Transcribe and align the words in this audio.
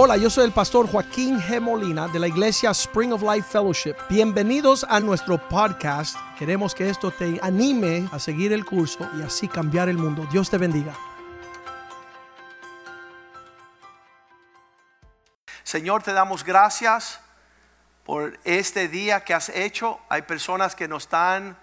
Hola, 0.00 0.16
yo 0.16 0.30
soy 0.30 0.44
el 0.44 0.52
pastor 0.52 0.88
Joaquín 0.88 1.40
G. 1.40 1.60
Molina 1.60 2.06
de 2.06 2.20
la 2.20 2.28
iglesia 2.28 2.70
Spring 2.70 3.12
of 3.12 3.20
Life 3.20 3.48
Fellowship. 3.50 3.96
Bienvenidos 4.08 4.86
a 4.88 5.00
nuestro 5.00 5.38
podcast. 5.48 6.16
Queremos 6.38 6.72
que 6.72 6.88
esto 6.88 7.10
te 7.10 7.40
anime 7.42 8.08
a 8.12 8.20
seguir 8.20 8.52
el 8.52 8.64
curso 8.64 9.10
y 9.18 9.22
así 9.22 9.48
cambiar 9.48 9.88
el 9.88 9.98
mundo. 9.98 10.24
Dios 10.30 10.50
te 10.50 10.56
bendiga. 10.56 10.94
Señor, 15.64 16.04
te 16.04 16.12
damos 16.12 16.44
gracias 16.44 17.20
por 18.04 18.38
este 18.44 18.86
día 18.86 19.24
que 19.24 19.34
has 19.34 19.48
hecho. 19.48 19.98
Hay 20.08 20.22
personas 20.22 20.76
que 20.76 20.86
nos 20.86 21.02
están 21.02 21.58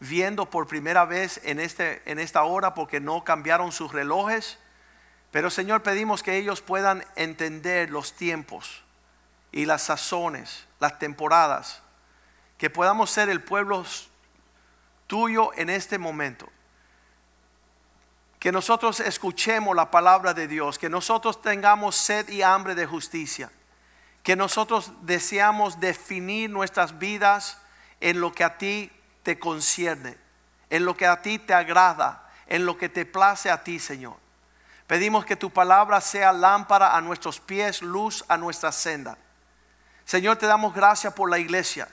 viendo 0.00 0.50
por 0.50 0.66
primera 0.66 1.04
vez 1.04 1.40
en, 1.44 1.60
este, 1.60 2.02
en 2.10 2.18
esta 2.18 2.42
hora 2.42 2.74
porque 2.74 2.98
no 2.98 3.22
cambiaron 3.22 3.70
sus 3.70 3.92
relojes. 3.92 4.58
Pero 5.30 5.50
Señor, 5.50 5.82
pedimos 5.82 6.22
que 6.22 6.36
ellos 6.36 6.60
puedan 6.60 7.04
entender 7.16 7.90
los 7.90 8.14
tiempos 8.14 8.82
y 9.52 9.66
las 9.66 9.82
sazones, 9.82 10.66
las 10.80 10.98
temporadas, 10.98 11.82
que 12.58 12.70
podamos 12.70 13.10
ser 13.10 13.28
el 13.28 13.42
pueblo 13.42 13.84
tuyo 15.06 15.50
en 15.56 15.70
este 15.70 15.98
momento. 15.98 16.48
Que 18.38 18.52
nosotros 18.52 19.00
escuchemos 19.00 19.74
la 19.74 19.90
palabra 19.90 20.34
de 20.34 20.46
Dios, 20.46 20.78
que 20.78 20.88
nosotros 20.88 21.42
tengamos 21.42 21.96
sed 21.96 22.28
y 22.28 22.42
hambre 22.42 22.74
de 22.74 22.86
justicia, 22.86 23.50
que 24.22 24.36
nosotros 24.36 24.92
deseamos 25.02 25.80
definir 25.80 26.50
nuestras 26.50 26.98
vidas 26.98 27.58
en 28.00 28.20
lo 28.20 28.32
que 28.32 28.44
a 28.44 28.58
ti 28.58 28.92
te 29.22 29.38
concierne, 29.38 30.16
en 30.70 30.84
lo 30.84 30.96
que 30.96 31.06
a 31.06 31.22
ti 31.22 31.38
te 31.38 31.54
agrada, 31.54 32.30
en 32.46 32.66
lo 32.66 32.76
que 32.76 32.88
te 32.88 33.06
place 33.06 33.50
a 33.50 33.62
ti, 33.62 33.78
Señor. 33.78 34.25
Pedimos 34.86 35.24
que 35.24 35.36
tu 35.36 35.50
palabra 35.50 36.00
sea 36.00 36.32
lámpara 36.32 36.96
a 36.96 37.00
nuestros 37.00 37.40
pies, 37.40 37.82
luz 37.82 38.24
a 38.28 38.36
nuestra 38.36 38.70
senda. 38.70 39.18
Señor, 40.04 40.36
te 40.36 40.46
damos 40.46 40.72
gracias 40.74 41.12
por 41.12 41.28
la 41.28 41.38
iglesia. 41.38 41.88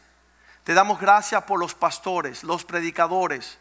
Te 0.63 0.73
damos 0.73 0.99
gracias 0.99 1.43
por 1.43 1.59
los 1.59 1.73
pastores, 1.73 2.43
los 2.43 2.63
predicadores, 2.63 3.57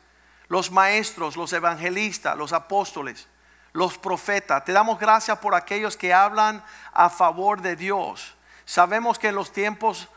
los 0.49 0.71
maestros, 0.71 1.37
los 1.37 1.53
evangelistas, 1.53 2.37
los 2.37 2.53
apóstoles, 2.53 3.27
los 3.73 3.97
profetas. 3.97 4.65
Te 4.65 4.73
damos 4.73 4.99
gracias 4.99 5.39
por 5.39 5.55
aquellos 5.55 5.97
que 5.97 6.13
hablan 6.13 6.63
a 6.93 7.09
favor 7.09 7.63
de 7.63 7.75
Dios. 7.75 8.35
Sabemos 8.67 9.19
que 9.19 9.29
en 9.29 9.35
los 9.35 9.51
tiempos 9.51 10.09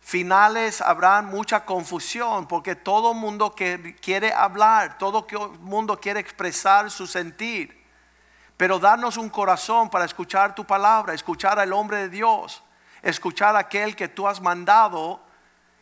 finales 0.00 0.80
habrá 0.80 1.20
mucha 1.20 1.64
confusión 1.64 2.46
porque 2.46 2.76
todo 2.76 3.12
mundo 3.12 3.54
quiere 4.00 4.32
hablar, 4.32 4.98
todo 4.98 5.26
mundo 5.60 5.98
quiere 6.00 6.20
expresar 6.20 6.90
su 6.92 7.08
sentir. 7.08 7.81
Pero 8.62 8.78
darnos 8.78 9.16
un 9.16 9.28
corazón 9.28 9.90
para 9.90 10.04
escuchar 10.04 10.54
tu 10.54 10.64
palabra, 10.64 11.14
escuchar 11.14 11.58
al 11.58 11.72
hombre 11.72 11.96
de 11.96 12.08
Dios, 12.08 12.62
escuchar 13.02 13.56
a 13.56 13.58
aquel 13.58 13.96
que 13.96 14.06
tú 14.06 14.28
has 14.28 14.40
mandado 14.40 15.20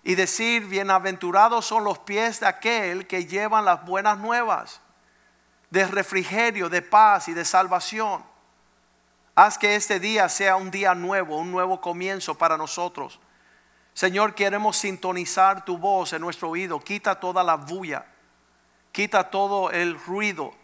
y 0.02 0.14
decir, 0.14 0.64
bienaventurados 0.64 1.66
son 1.66 1.84
los 1.84 1.98
pies 1.98 2.40
de 2.40 2.46
aquel 2.46 3.06
que 3.06 3.26
llevan 3.26 3.66
las 3.66 3.84
buenas 3.84 4.16
nuevas, 4.16 4.80
de 5.68 5.86
refrigerio, 5.88 6.70
de 6.70 6.80
paz 6.80 7.28
y 7.28 7.34
de 7.34 7.44
salvación. 7.44 8.24
Haz 9.34 9.58
que 9.58 9.74
este 9.74 10.00
día 10.00 10.30
sea 10.30 10.56
un 10.56 10.70
día 10.70 10.94
nuevo, 10.94 11.36
un 11.36 11.52
nuevo 11.52 11.82
comienzo 11.82 12.38
para 12.38 12.56
nosotros. 12.56 13.20
Señor, 13.92 14.34
queremos 14.34 14.78
sintonizar 14.78 15.66
tu 15.66 15.76
voz 15.76 16.14
en 16.14 16.22
nuestro 16.22 16.48
oído. 16.48 16.80
Quita 16.80 17.20
toda 17.20 17.44
la 17.44 17.56
bulla, 17.56 18.06
quita 18.90 19.28
todo 19.28 19.70
el 19.70 20.02
ruido, 20.02 20.54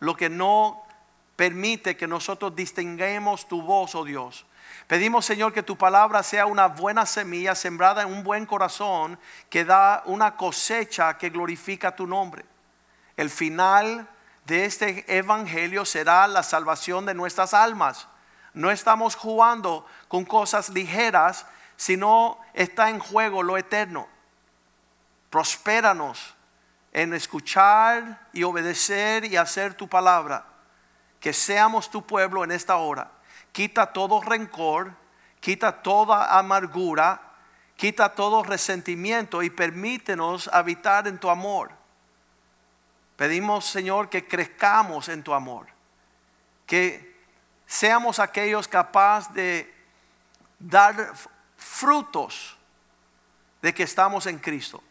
lo 0.00 0.14
que 0.18 0.28
no 0.28 0.85
Permite 1.36 1.98
que 1.98 2.08
nosotros 2.08 2.56
distinguemos 2.56 3.46
tu 3.46 3.60
voz, 3.60 3.94
oh 3.94 4.04
Dios. 4.04 4.46
Pedimos, 4.86 5.26
Señor, 5.26 5.52
que 5.52 5.62
tu 5.62 5.76
palabra 5.76 6.22
sea 6.22 6.46
una 6.46 6.66
buena 6.66 7.04
semilla 7.04 7.54
sembrada 7.54 8.02
en 8.02 8.08
un 8.08 8.24
buen 8.24 8.46
corazón 8.46 9.18
que 9.50 9.64
da 9.64 10.02
una 10.06 10.36
cosecha 10.36 11.18
que 11.18 11.28
glorifica 11.28 11.94
tu 11.94 12.06
nombre. 12.06 12.46
El 13.18 13.28
final 13.28 14.08
de 14.46 14.64
este 14.64 15.04
evangelio 15.14 15.84
será 15.84 16.26
la 16.26 16.42
salvación 16.42 17.04
de 17.04 17.14
nuestras 17.14 17.52
almas. 17.52 18.08
No 18.54 18.70
estamos 18.70 19.14
jugando 19.14 19.86
con 20.08 20.24
cosas 20.24 20.70
ligeras, 20.70 21.46
sino 21.76 22.38
está 22.54 22.88
en 22.88 22.98
juego 22.98 23.42
lo 23.42 23.58
eterno. 23.58 24.08
Prospéranos 25.28 26.34
en 26.92 27.12
escuchar 27.12 28.26
y 28.32 28.42
obedecer 28.44 29.26
y 29.26 29.36
hacer 29.36 29.74
tu 29.74 29.86
palabra 29.86 30.55
que 31.20 31.32
seamos 31.32 31.90
tu 31.90 32.06
pueblo 32.06 32.44
en 32.44 32.50
esta 32.50 32.76
hora. 32.76 33.10
Quita 33.52 33.92
todo 33.92 34.20
rencor, 34.20 34.92
quita 35.40 35.82
toda 35.82 36.38
amargura, 36.38 37.20
quita 37.76 38.14
todo 38.14 38.42
resentimiento 38.42 39.42
y 39.42 39.50
permítenos 39.50 40.48
habitar 40.52 41.06
en 41.06 41.18
tu 41.18 41.30
amor. 41.30 41.70
Pedimos, 43.16 43.64
Señor, 43.64 44.10
que 44.10 44.26
crezcamos 44.26 45.08
en 45.08 45.22
tu 45.22 45.32
amor, 45.32 45.66
que 46.66 47.16
seamos 47.66 48.18
aquellos 48.18 48.68
capaces 48.68 49.32
de 49.32 49.74
dar 50.58 51.14
frutos 51.56 52.56
de 53.62 53.74
que 53.74 53.82
estamos 53.82 54.26
en 54.26 54.38
Cristo. 54.38 54.82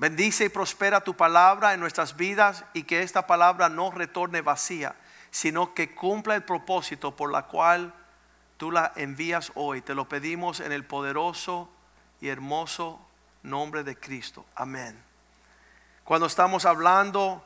Bendice 0.00 0.46
y 0.46 0.48
prospera 0.48 1.02
tu 1.02 1.14
palabra 1.14 1.74
en 1.74 1.80
nuestras 1.80 2.16
vidas 2.16 2.64
y 2.72 2.84
que 2.84 3.02
esta 3.02 3.26
palabra 3.26 3.68
no 3.68 3.90
retorne 3.90 4.40
vacía, 4.40 4.96
sino 5.30 5.74
que 5.74 5.94
cumpla 5.94 6.34
el 6.34 6.42
propósito 6.42 7.14
por 7.14 7.30
la 7.30 7.42
cual 7.42 7.92
tú 8.56 8.70
la 8.70 8.92
envías 8.96 9.52
hoy. 9.56 9.82
Te 9.82 9.94
lo 9.94 10.08
pedimos 10.08 10.60
en 10.60 10.72
el 10.72 10.86
poderoso 10.86 11.68
y 12.18 12.28
hermoso 12.28 12.98
nombre 13.42 13.84
de 13.84 13.94
Cristo. 13.94 14.46
Amén. 14.54 14.98
Cuando 16.02 16.28
estamos 16.28 16.64
hablando 16.64 17.44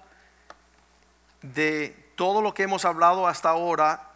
de 1.42 2.12
todo 2.14 2.40
lo 2.40 2.54
que 2.54 2.62
hemos 2.62 2.84
hablado 2.84 3.26
hasta 3.26 3.48
ahora, 3.48 4.12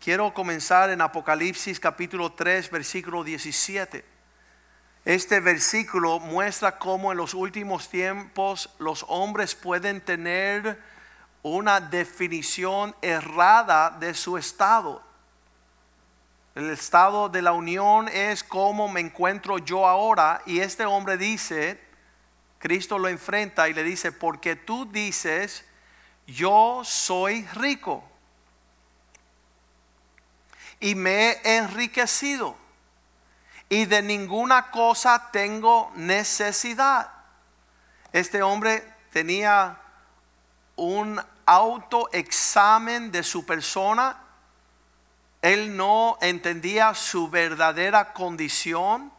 quiero 0.00 0.34
comenzar 0.34 0.90
en 0.90 1.02
Apocalipsis 1.02 1.78
capítulo 1.78 2.32
3, 2.32 2.68
versículo 2.68 3.22
17. 3.22 4.09
Este 5.04 5.40
versículo 5.40 6.20
muestra 6.20 6.78
cómo 6.78 7.10
en 7.10 7.18
los 7.18 7.32
últimos 7.32 7.88
tiempos 7.88 8.68
los 8.78 9.04
hombres 9.08 9.54
pueden 9.54 10.02
tener 10.02 10.78
una 11.42 11.80
definición 11.80 12.94
errada 13.00 13.90
de 13.90 14.12
su 14.12 14.36
estado. 14.36 15.02
El 16.54 16.68
estado 16.68 17.30
de 17.30 17.40
la 17.40 17.52
unión 17.52 18.08
es 18.08 18.44
como 18.44 18.88
me 18.88 19.00
encuentro 19.00 19.56
yo 19.56 19.86
ahora 19.86 20.42
y 20.44 20.60
este 20.60 20.84
hombre 20.84 21.16
dice, 21.16 21.80
Cristo 22.58 22.98
lo 22.98 23.08
enfrenta 23.08 23.70
y 23.70 23.72
le 23.72 23.82
dice, 23.82 24.12
porque 24.12 24.54
tú 24.54 24.84
dices, 24.84 25.64
yo 26.26 26.82
soy 26.84 27.46
rico 27.54 28.04
y 30.78 30.94
me 30.94 31.30
he 31.30 31.56
enriquecido 31.56 32.56
y 33.72 33.86
de 33.86 34.02
ninguna 34.02 34.70
cosa 34.72 35.30
tengo 35.30 35.92
necesidad. 35.94 37.08
Este 38.12 38.42
hombre 38.42 38.84
tenía 39.12 39.78
un 40.74 41.22
autoexamen 41.46 43.12
de 43.12 43.22
su 43.22 43.46
persona. 43.46 44.18
Él 45.40 45.76
no 45.76 46.18
entendía 46.20 46.94
su 46.94 47.30
verdadera 47.30 48.12
condición. 48.12 49.12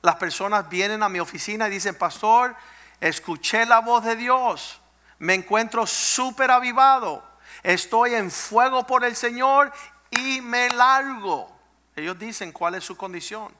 Las 0.00 0.14
personas 0.14 0.68
vienen 0.68 1.02
a 1.02 1.08
mi 1.08 1.18
oficina 1.18 1.66
y 1.66 1.72
dicen, 1.72 1.96
pastor, 1.96 2.54
escuché 3.00 3.66
la 3.66 3.80
voz 3.80 4.04
de 4.04 4.14
Dios. 4.14 4.80
Me 5.18 5.34
encuentro 5.34 5.88
súper 5.88 6.52
avivado. 6.52 7.24
Estoy 7.64 8.14
en 8.14 8.30
fuego 8.30 8.86
por 8.86 9.04
el 9.04 9.16
Señor 9.16 9.72
y 10.12 10.40
me 10.40 10.70
largo. 10.70 11.50
Ellos 11.96 12.16
dicen 12.16 12.52
cuál 12.52 12.76
es 12.76 12.84
su 12.84 12.96
condición. 12.96 13.52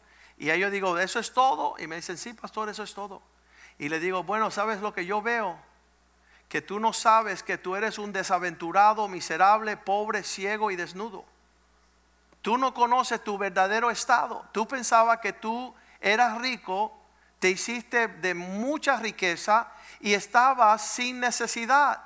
Y 0.42 0.58
yo 0.58 0.72
digo, 0.72 0.98
¿eso 0.98 1.20
es 1.20 1.32
todo? 1.32 1.76
Y 1.78 1.86
me 1.86 1.94
dicen, 1.94 2.18
sí, 2.18 2.32
pastor, 2.32 2.68
eso 2.68 2.82
es 2.82 2.92
todo. 2.94 3.22
Y 3.78 3.88
le 3.88 4.00
digo, 4.00 4.24
bueno, 4.24 4.50
¿sabes 4.50 4.80
lo 4.80 4.92
que 4.92 5.06
yo 5.06 5.22
veo? 5.22 5.56
Que 6.48 6.60
tú 6.60 6.80
no 6.80 6.92
sabes 6.92 7.44
que 7.44 7.58
tú 7.58 7.76
eres 7.76 7.96
un 7.96 8.12
desaventurado, 8.12 9.06
miserable, 9.06 9.76
pobre, 9.76 10.24
ciego 10.24 10.72
y 10.72 10.76
desnudo. 10.76 11.24
Tú 12.42 12.58
no 12.58 12.74
conoces 12.74 13.22
tu 13.22 13.38
verdadero 13.38 13.88
estado. 13.88 14.44
Tú 14.50 14.66
pensabas 14.66 15.20
que 15.20 15.32
tú 15.32 15.72
eras 16.00 16.36
rico, 16.40 16.92
te 17.38 17.50
hiciste 17.50 18.08
de 18.08 18.34
mucha 18.34 18.96
riqueza 18.96 19.70
y 20.00 20.14
estabas 20.14 20.84
sin 20.84 21.20
necesidad. 21.20 22.02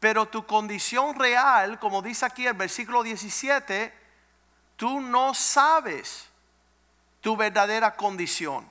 Pero 0.00 0.26
tu 0.26 0.44
condición 0.44 1.18
real, 1.18 1.78
como 1.78 2.02
dice 2.02 2.26
aquí 2.26 2.46
el 2.46 2.52
versículo 2.52 3.02
17, 3.02 3.90
tú 4.76 5.00
no 5.00 5.32
sabes 5.32 6.28
tu 7.24 7.38
verdadera 7.38 7.96
condición. 7.96 8.70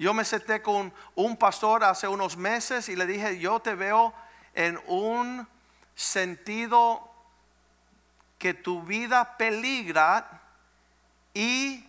Yo 0.00 0.12
me 0.12 0.24
senté 0.24 0.60
con 0.62 0.92
un 1.14 1.36
pastor 1.36 1.84
hace 1.84 2.08
unos 2.08 2.36
meses 2.36 2.88
y 2.88 2.96
le 2.96 3.06
dije, 3.06 3.38
yo 3.38 3.60
te 3.60 3.76
veo 3.76 4.12
en 4.52 4.80
un 4.88 5.46
sentido 5.94 7.08
que 8.36 8.52
tu 8.52 8.82
vida 8.82 9.36
peligra 9.36 10.42
y 11.34 11.88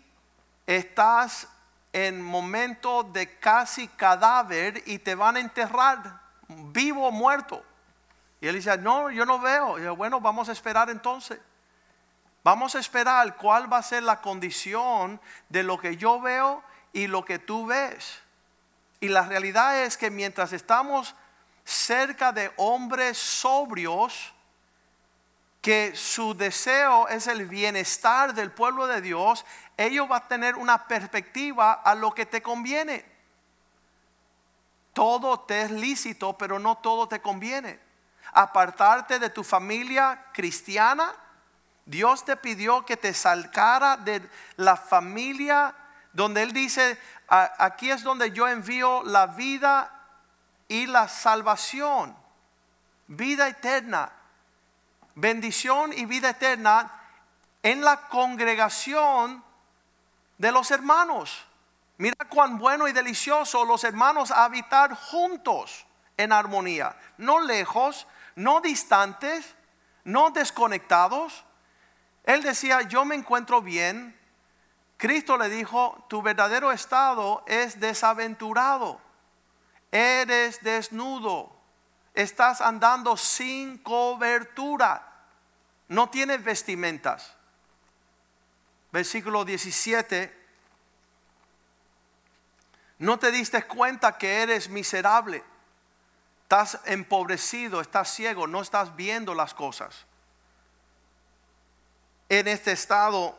estás 0.67 1.47
en 1.91 2.21
momento 2.21 3.01
de 3.01 3.39
casi 3.39 3.87
cadáver 3.87 4.83
y 4.85 4.99
te 4.99 5.15
van 5.15 5.37
a 5.37 5.39
enterrar 5.39 6.21
vivo 6.49 7.07
o 7.07 7.11
muerto. 7.11 7.65
Y 8.41 8.47
él 8.47 8.53
dice, 8.53 8.77
no, 8.77 9.09
yo 9.09 9.25
no 9.25 9.39
veo. 9.39 9.79
Y 9.79 9.83
yo, 9.85 9.95
bueno, 9.95 10.21
vamos 10.21 10.49
a 10.49 10.51
esperar 10.51 10.91
entonces. 10.91 11.39
Vamos 12.47 12.75
a 12.75 12.79
esperar 12.79 13.35
cuál 13.35 13.69
va 13.71 13.79
a 13.79 13.83
ser 13.83 14.03
la 14.03 14.21
condición 14.21 15.19
de 15.49 15.63
lo 15.63 15.77
que 15.77 15.97
yo 15.97 16.21
veo 16.21 16.63
y 16.93 17.07
lo 17.07 17.25
que 17.25 17.39
tú 17.39 17.65
ves. 17.65 18.21
Y 19.01 19.09
la 19.09 19.23
realidad 19.23 19.83
es 19.83 19.97
que 19.97 20.09
mientras 20.09 20.53
estamos 20.53 21.13
cerca 21.65 22.31
de 22.31 22.53
hombres 22.55 23.17
sobrios, 23.17 24.33
que 25.59 25.93
su 25.93 26.35
deseo 26.35 27.09
es 27.09 27.27
el 27.27 27.47
bienestar 27.47 28.33
del 28.33 28.53
pueblo 28.53 28.87
de 28.87 29.01
Dios, 29.01 29.45
ellos 29.75 30.07
van 30.07 30.23
a 30.23 30.27
tener 30.29 30.55
una 30.55 30.87
perspectiva 30.87 31.73
a 31.73 31.95
lo 31.95 32.13
que 32.13 32.25
te 32.25 32.41
conviene. 32.41 33.03
Todo 34.93 35.41
te 35.41 35.63
es 35.63 35.71
lícito, 35.71 36.37
pero 36.37 36.59
no 36.59 36.77
todo 36.77 37.09
te 37.09 37.19
conviene. 37.19 37.77
Apartarte 38.31 39.19
de 39.19 39.31
tu 39.31 39.43
familia 39.43 40.27
cristiana, 40.31 41.13
Dios 41.87 42.25
te 42.25 42.35
pidió 42.35 42.85
que 42.85 42.97
te 42.97 43.13
salcara 43.13 43.95
de 43.95 44.21
la 44.57 44.75
familia 44.75 45.73
donde 46.11 46.43
Él 46.43 46.51
dice, 46.51 46.99
aquí 47.29 47.89
es 47.89 48.03
donde 48.03 48.31
yo 48.31 48.45
envío 48.45 49.03
la 49.03 49.27
vida 49.27 49.89
y 50.67 50.85
la 50.85 51.07
salvación, 51.07 52.13
vida 53.07 53.47
eterna, 53.47 54.11
bendición 55.15 55.93
y 55.93 56.05
vida 56.05 56.31
eterna 56.31 56.91
en 57.63 57.81
la 57.81 58.09
congregación 58.09 59.41
de 60.37 60.51
los 60.51 60.69
hermanos. 60.71 61.45
Mira 61.99 62.17
cuán 62.29 62.57
bueno 62.57 62.89
y 62.89 62.91
delicioso 62.91 63.63
los 63.63 63.85
hermanos 63.85 64.31
habitar 64.31 64.93
juntos 64.93 65.85
en 66.17 66.33
armonía, 66.33 66.97
no 67.17 67.39
lejos, 67.39 68.07
no 68.35 68.59
distantes, 68.59 69.55
no 70.03 70.31
desconectados. 70.31 71.45
Él 72.27 72.43
decía, 72.43 72.83
yo 72.83 73.05
me 73.05 73.15
encuentro 73.15 73.63
bien. 73.63 74.15
Cristo 74.97 75.35
le 75.35 75.49
dijo, 75.49 76.05
tu 76.07 76.21
verdadero 76.21 76.71
estado 76.71 77.43
es 77.47 77.79
desaventurado 77.79 79.01
eres 79.91 80.61
desnudo, 80.63 81.55
estás 82.13 82.61
andando 82.61 83.17
sin 83.17 83.77
cobertura, 83.79 85.03
no 85.87 86.09
tienes 86.09 86.43
vestimentas. 86.43 87.33
Versículo 88.91 89.45
17, 89.45 90.35
no 92.99 93.19
te 93.19 93.31
diste 93.31 93.63
cuenta 93.63 94.17
que 94.17 94.41
eres 94.41 94.69
miserable, 94.69 95.43
estás 96.43 96.79
empobrecido, 96.85 97.81
estás 97.81 98.13
ciego, 98.13 98.47
no 98.47 98.61
estás 98.61 98.95
viendo 98.95 99.33
las 99.33 99.53
cosas. 99.53 100.06
En 102.29 102.47
este 102.47 102.73
estado 102.73 103.37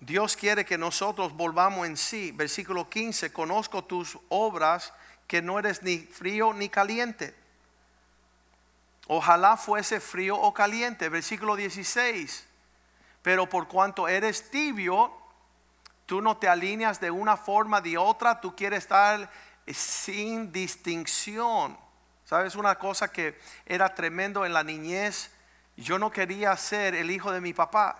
Dios 0.00 0.36
quiere 0.36 0.64
que 0.64 0.78
nosotros 0.78 1.32
volvamos 1.32 1.86
en 1.86 1.96
sí. 1.96 2.32
Versículo 2.32 2.88
15, 2.88 3.32
conozco 3.32 3.84
tus 3.84 4.18
obras, 4.28 4.92
que 5.26 5.42
no 5.42 5.58
eres 5.58 5.82
ni 5.82 5.98
frío 5.98 6.52
ni 6.54 6.68
caliente. 6.68 7.34
Ojalá 9.08 9.56
fuese 9.56 10.00
frío 10.00 10.36
o 10.36 10.54
caliente. 10.54 11.08
Versículo 11.08 11.56
16, 11.56 12.46
pero 13.22 13.48
por 13.48 13.66
cuanto 13.66 14.06
eres 14.06 14.50
tibio, 14.50 15.12
tú 16.06 16.20
no 16.20 16.36
te 16.36 16.48
alineas 16.48 17.00
de 17.00 17.10
una 17.10 17.36
forma 17.36 17.80
de 17.80 17.98
otra, 17.98 18.40
tú 18.40 18.54
quieres 18.54 18.84
estar 18.84 19.30
sin 19.66 20.52
distinción. 20.52 21.76
¿Sabes 22.24 22.54
una 22.54 22.78
cosa 22.78 23.10
que 23.10 23.38
era 23.66 23.94
tremendo 23.94 24.46
en 24.46 24.52
la 24.52 24.62
niñez? 24.62 25.30
Yo 25.78 25.96
no 25.96 26.10
quería 26.10 26.56
ser 26.56 26.96
el 26.96 27.08
hijo 27.08 27.30
de 27.30 27.40
mi 27.40 27.54
papá. 27.54 27.96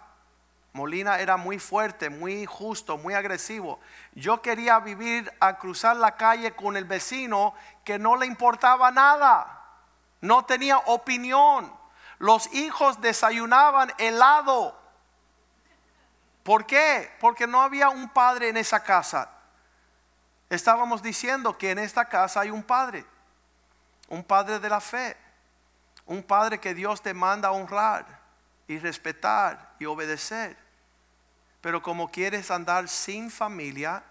Molina 0.73 1.21
era 1.21 1.37
muy 1.37 1.61
fuerte, 1.61 2.11
muy 2.11 2.45
justo, 2.45 2.99
muy 2.99 3.15
agresivo. 3.15 3.79
Yo 4.15 4.43
quería 4.43 4.81
vivir 4.81 5.33
a 5.39 5.59
cruzar 5.59 5.97
la 5.97 6.17
calle 6.17 6.57
con 6.57 6.77
el 6.77 6.85
vecino 6.85 7.55
que 7.85 7.97
no 7.97 8.17
le 8.17 8.27
importaba 8.27 8.91
nada, 8.91 9.65
no 10.21 10.45
tenía 10.45 10.79
opinión. 10.79 11.73
Los 12.19 12.53
hijos 12.53 13.01
desayunaban 13.01 13.93
helado. 13.97 14.77
¿Por 16.43 16.67
qué? 16.67 17.13
Porque 17.21 17.47
no 17.47 17.63
había 17.63 17.91
un 17.91 18.09
padre 18.09 18.49
en 18.49 18.57
esa 18.57 18.83
casa. 18.83 19.31
Estábamos 20.51 21.01
diciendo 21.01 21.57
que 21.57 21.71
en 21.71 21.79
esta 21.79 22.07
casa 22.07 22.41
hay 22.41 22.51
un 22.51 22.65
padre, 22.65 23.05
un 24.09 24.25
padre 24.25 24.59
de 24.59 24.69
la 24.69 24.81
fe, 24.81 25.17
un 26.09 26.23
padre 26.23 26.59
que 26.59 26.75
Dios 26.75 27.03
te 27.03 27.13
manda 27.13 27.49
a 27.49 27.53
honrar 27.53 28.19
y 28.67 28.79
respetar 28.79 29.75
y 29.79 29.85
obedecer. 29.85 30.57
Pero 31.61 31.83
como 31.83 32.11
quieres 32.11 32.51
andar 32.51 32.89
sin 32.89 33.31
familia, 33.31 34.03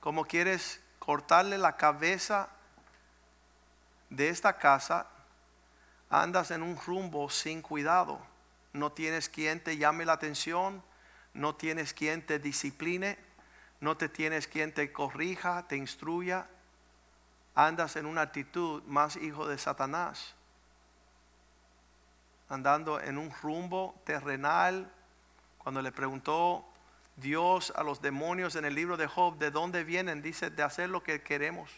como 0.00 0.24
quieres 0.24 0.80
cortarle 0.98 1.58
la 1.58 1.76
cabeza 1.76 2.48
de 4.08 4.30
esta 4.30 4.56
casa, 4.56 5.06
andas 6.08 6.50
en 6.52 6.62
un 6.62 6.78
rumbo 6.78 7.28
sin 7.28 7.60
cuidado. 7.60 8.18
No 8.72 8.90
tienes 8.92 9.28
quien 9.28 9.62
te 9.62 9.76
llame 9.76 10.06
la 10.06 10.14
atención, 10.14 10.82
no 11.34 11.54
tienes 11.54 11.92
quien 11.92 12.24
te 12.24 12.38
discipline, 12.38 13.18
no 13.80 13.94
te 13.98 14.08
tienes 14.08 14.48
quien 14.48 14.72
te 14.72 14.90
corrija, 14.90 15.68
te 15.68 15.76
instruya. 15.76 16.48
Andas 17.54 17.96
en 17.96 18.06
una 18.06 18.22
actitud 18.22 18.82
más 18.84 19.16
hijo 19.16 19.46
de 19.46 19.58
Satanás 19.58 20.34
andando 22.50 23.00
en 23.00 23.16
un 23.16 23.32
rumbo 23.42 23.94
terrenal. 24.04 24.92
Cuando 25.58 25.80
le 25.80 25.92
preguntó 25.92 26.66
Dios 27.16 27.72
a 27.76 27.82
los 27.82 28.02
demonios 28.02 28.56
en 28.56 28.64
el 28.64 28.74
libro 28.74 28.96
de 28.96 29.06
Job, 29.06 29.38
¿de 29.38 29.50
dónde 29.50 29.84
vienen? 29.84 30.20
Dice, 30.20 30.50
de 30.50 30.62
hacer 30.62 30.90
lo 30.90 31.02
que 31.02 31.22
queremos, 31.22 31.70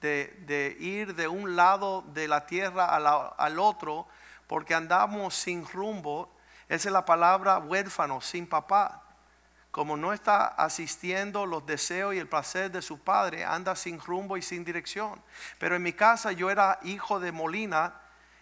de, 0.00 0.76
ir 0.80 1.14
de 1.14 1.28
un 1.28 1.56
lado 1.56 2.02
de 2.12 2.28
la 2.28 2.44
tierra 2.46 2.86
al 2.86 3.58
otro, 3.58 4.06
porque 4.46 4.74
andamos 4.74 5.34
sin 5.34 5.66
rumbo. 5.66 6.30
Esa 6.68 6.88
es 6.88 6.92
la 6.92 7.04
palabra 7.04 7.58
huérfano, 7.58 8.20
sin 8.20 8.46
papá. 8.46 9.00
Como 9.70 9.96
no 9.96 10.12
está 10.12 10.46
asistiendo 10.46 11.46
los 11.46 11.66
deseos 11.66 12.14
y 12.14 12.18
el 12.18 12.28
placer 12.28 12.70
de 12.70 12.82
su 12.82 12.98
padre, 13.00 13.44
anda 13.44 13.74
sin 13.74 14.00
rumbo 14.00 14.36
y 14.36 14.42
sin 14.42 14.64
dirección. 14.64 15.20
Pero 15.58 15.76
en 15.76 15.82
mi 15.82 15.92
casa 15.92 16.32
yo 16.32 16.50
era 16.50 16.78
hijo 16.82 17.18
de 17.18 17.32
Molina, 17.32 17.94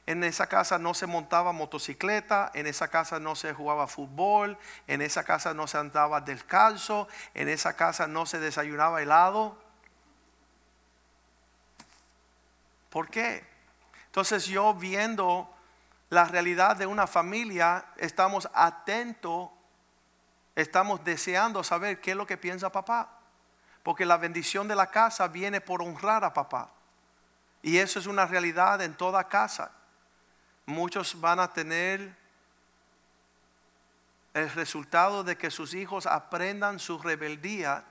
en 0.06 0.24
esa 0.24 0.48
casa 0.48 0.78
no 0.78 0.94
se 0.94 1.06
montaba 1.06 1.52
motocicleta, 1.52 2.50
en 2.54 2.66
esa 2.66 2.88
casa 2.88 3.20
no 3.20 3.36
se 3.36 3.54
jugaba 3.54 3.86
fútbol, 3.86 4.58
en 4.88 5.00
esa 5.00 5.22
casa 5.22 5.54
no 5.54 5.68
se 5.68 5.78
andaba 5.78 6.20
descalzo, 6.20 7.06
en 7.34 7.48
esa 7.48 7.76
casa 7.76 8.08
no 8.08 8.26
se 8.26 8.40
desayunaba 8.40 9.00
helado. 9.00 9.56
¿Por 12.90 13.08
qué? 13.08 13.46
Entonces 14.06 14.46
yo 14.46 14.74
viendo 14.74 15.48
la 16.10 16.24
realidad 16.24 16.76
de 16.76 16.86
una 16.86 17.06
familia, 17.06 17.86
estamos 17.96 18.48
atentos, 18.52 19.50
estamos 20.56 21.02
deseando 21.04 21.62
saber 21.62 22.00
qué 22.00 22.10
es 22.10 22.16
lo 22.16 22.26
que 22.26 22.36
piensa 22.36 22.72
papá. 22.72 23.20
Porque 23.84 24.04
la 24.04 24.16
bendición 24.16 24.68
de 24.68 24.76
la 24.76 24.88
casa 24.88 25.28
viene 25.28 25.60
por 25.60 25.80
honrar 25.80 26.24
a 26.24 26.34
papá. 26.34 26.70
Y 27.62 27.78
eso 27.78 28.00
es 28.00 28.06
una 28.06 28.26
realidad 28.26 28.82
en 28.82 28.94
toda 28.94 29.28
casa 29.28 29.70
muchos 30.66 31.20
van 31.20 31.40
a 31.40 31.52
tener 31.52 32.16
el 34.34 34.50
resultado 34.50 35.24
de 35.24 35.36
que 35.36 35.50
sus 35.50 35.74
hijos 35.74 36.06
aprendan 36.06 36.78
su 36.78 36.98
rebeldía 36.98 37.84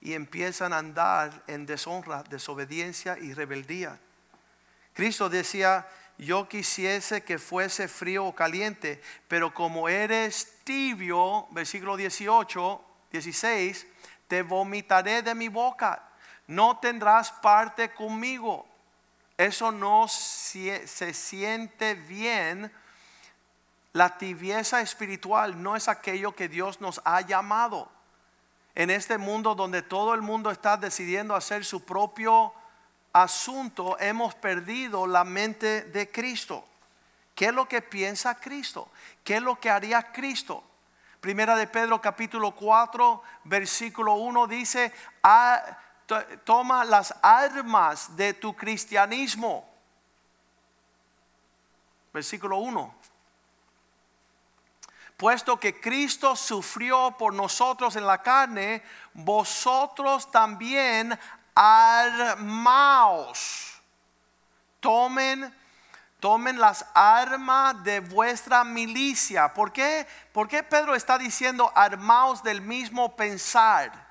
y 0.00 0.14
empiezan 0.14 0.72
a 0.72 0.78
andar 0.78 1.42
en 1.46 1.66
deshonra, 1.66 2.22
desobediencia 2.24 3.18
y 3.18 3.32
rebeldía. 3.34 3.98
Cristo 4.94 5.28
decía, 5.28 5.88
yo 6.18 6.48
quisiese 6.48 7.24
que 7.24 7.38
fuese 7.38 7.88
frío 7.88 8.26
o 8.26 8.34
caliente, 8.34 9.00
pero 9.26 9.52
como 9.54 9.88
eres 9.88 10.58
tibio, 10.64 11.46
versículo 11.50 11.96
18, 11.96 12.84
16, 13.10 13.86
te 14.28 14.42
vomitaré 14.42 15.22
de 15.22 15.34
mi 15.34 15.48
boca, 15.48 16.02
no 16.46 16.78
tendrás 16.78 17.30
parte 17.30 17.92
conmigo 17.92 18.71
eso 19.46 19.72
no 19.72 20.08
se, 20.08 20.86
siente 21.14 21.94
bien. 21.94 22.72
La 23.92 24.16
tibieza 24.18 24.80
espiritual 24.80 25.62
no 25.62 25.76
es 25.76 25.88
aquello 25.88 26.34
que 26.34 26.48
Dios 26.48 26.80
nos 26.80 27.00
ha 27.04 27.20
llamado. 27.20 27.90
En 28.74 28.90
este 28.90 29.18
mundo 29.18 29.54
donde 29.54 29.82
todo 29.82 30.14
el 30.14 30.22
mundo 30.22 30.50
está 30.50 30.76
decidiendo 30.76 31.34
hacer 31.34 31.64
su 31.64 31.84
propio 31.84 32.52
asunto, 33.12 33.98
hemos 34.00 34.34
perdido 34.34 35.06
la 35.06 35.24
mente 35.24 35.82
de 35.82 36.10
Cristo. 36.10 36.66
¿Qué 37.34 37.46
es 37.46 37.54
lo 37.54 37.68
que 37.68 37.82
piensa 37.82 38.34
Cristo? 38.34 38.88
¿Qué 39.24 39.36
es 39.36 39.42
lo 39.42 39.60
que 39.60 39.70
haría 39.70 40.12
Cristo? 40.12 40.64
Primera 41.20 41.54
de 41.54 41.66
Pedro 41.66 42.00
capítulo 42.00 42.50
4, 42.52 43.22
versículo 43.44 44.14
1 44.14 44.46
dice, 44.48 44.92
ah, 45.22 45.62
toma 46.44 46.84
las 46.84 47.14
armas 47.22 48.14
de 48.16 48.34
tu 48.34 48.54
cristianismo. 48.54 49.68
Versículo 52.12 52.58
1. 52.58 52.94
Puesto 55.16 55.58
que 55.58 55.80
Cristo 55.80 56.36
sufrió 56.36 57.16
por 57.18 57.32
nosotros 57.32 57.96
en 57.96 58.06
la 58.06 58.22
carne, 58.22 58.82
vosotros 59.14 60.30
también 60.30 61.18
armaos. 61.54 63.72
Tomen 64.80 65.62
tomen 66.22 66.60
las 66.60 66.86
armas 66.94 67.82
de 67.82 67.98
vuestra 67.98 68.62
milicia. 68.62 69.52
¿Por 69.52 69.72
qué? 69.72 70.06
¿Por 70.32 70.46
qué 70.46 70.62
Pedro 70.62 70.94
está 70.94 71.18
diciendo 71.18 71.72
armaos 71.74 72.44
del 72.44 72.60
mismo 72.60 73.16
pensar? 73.16 74.01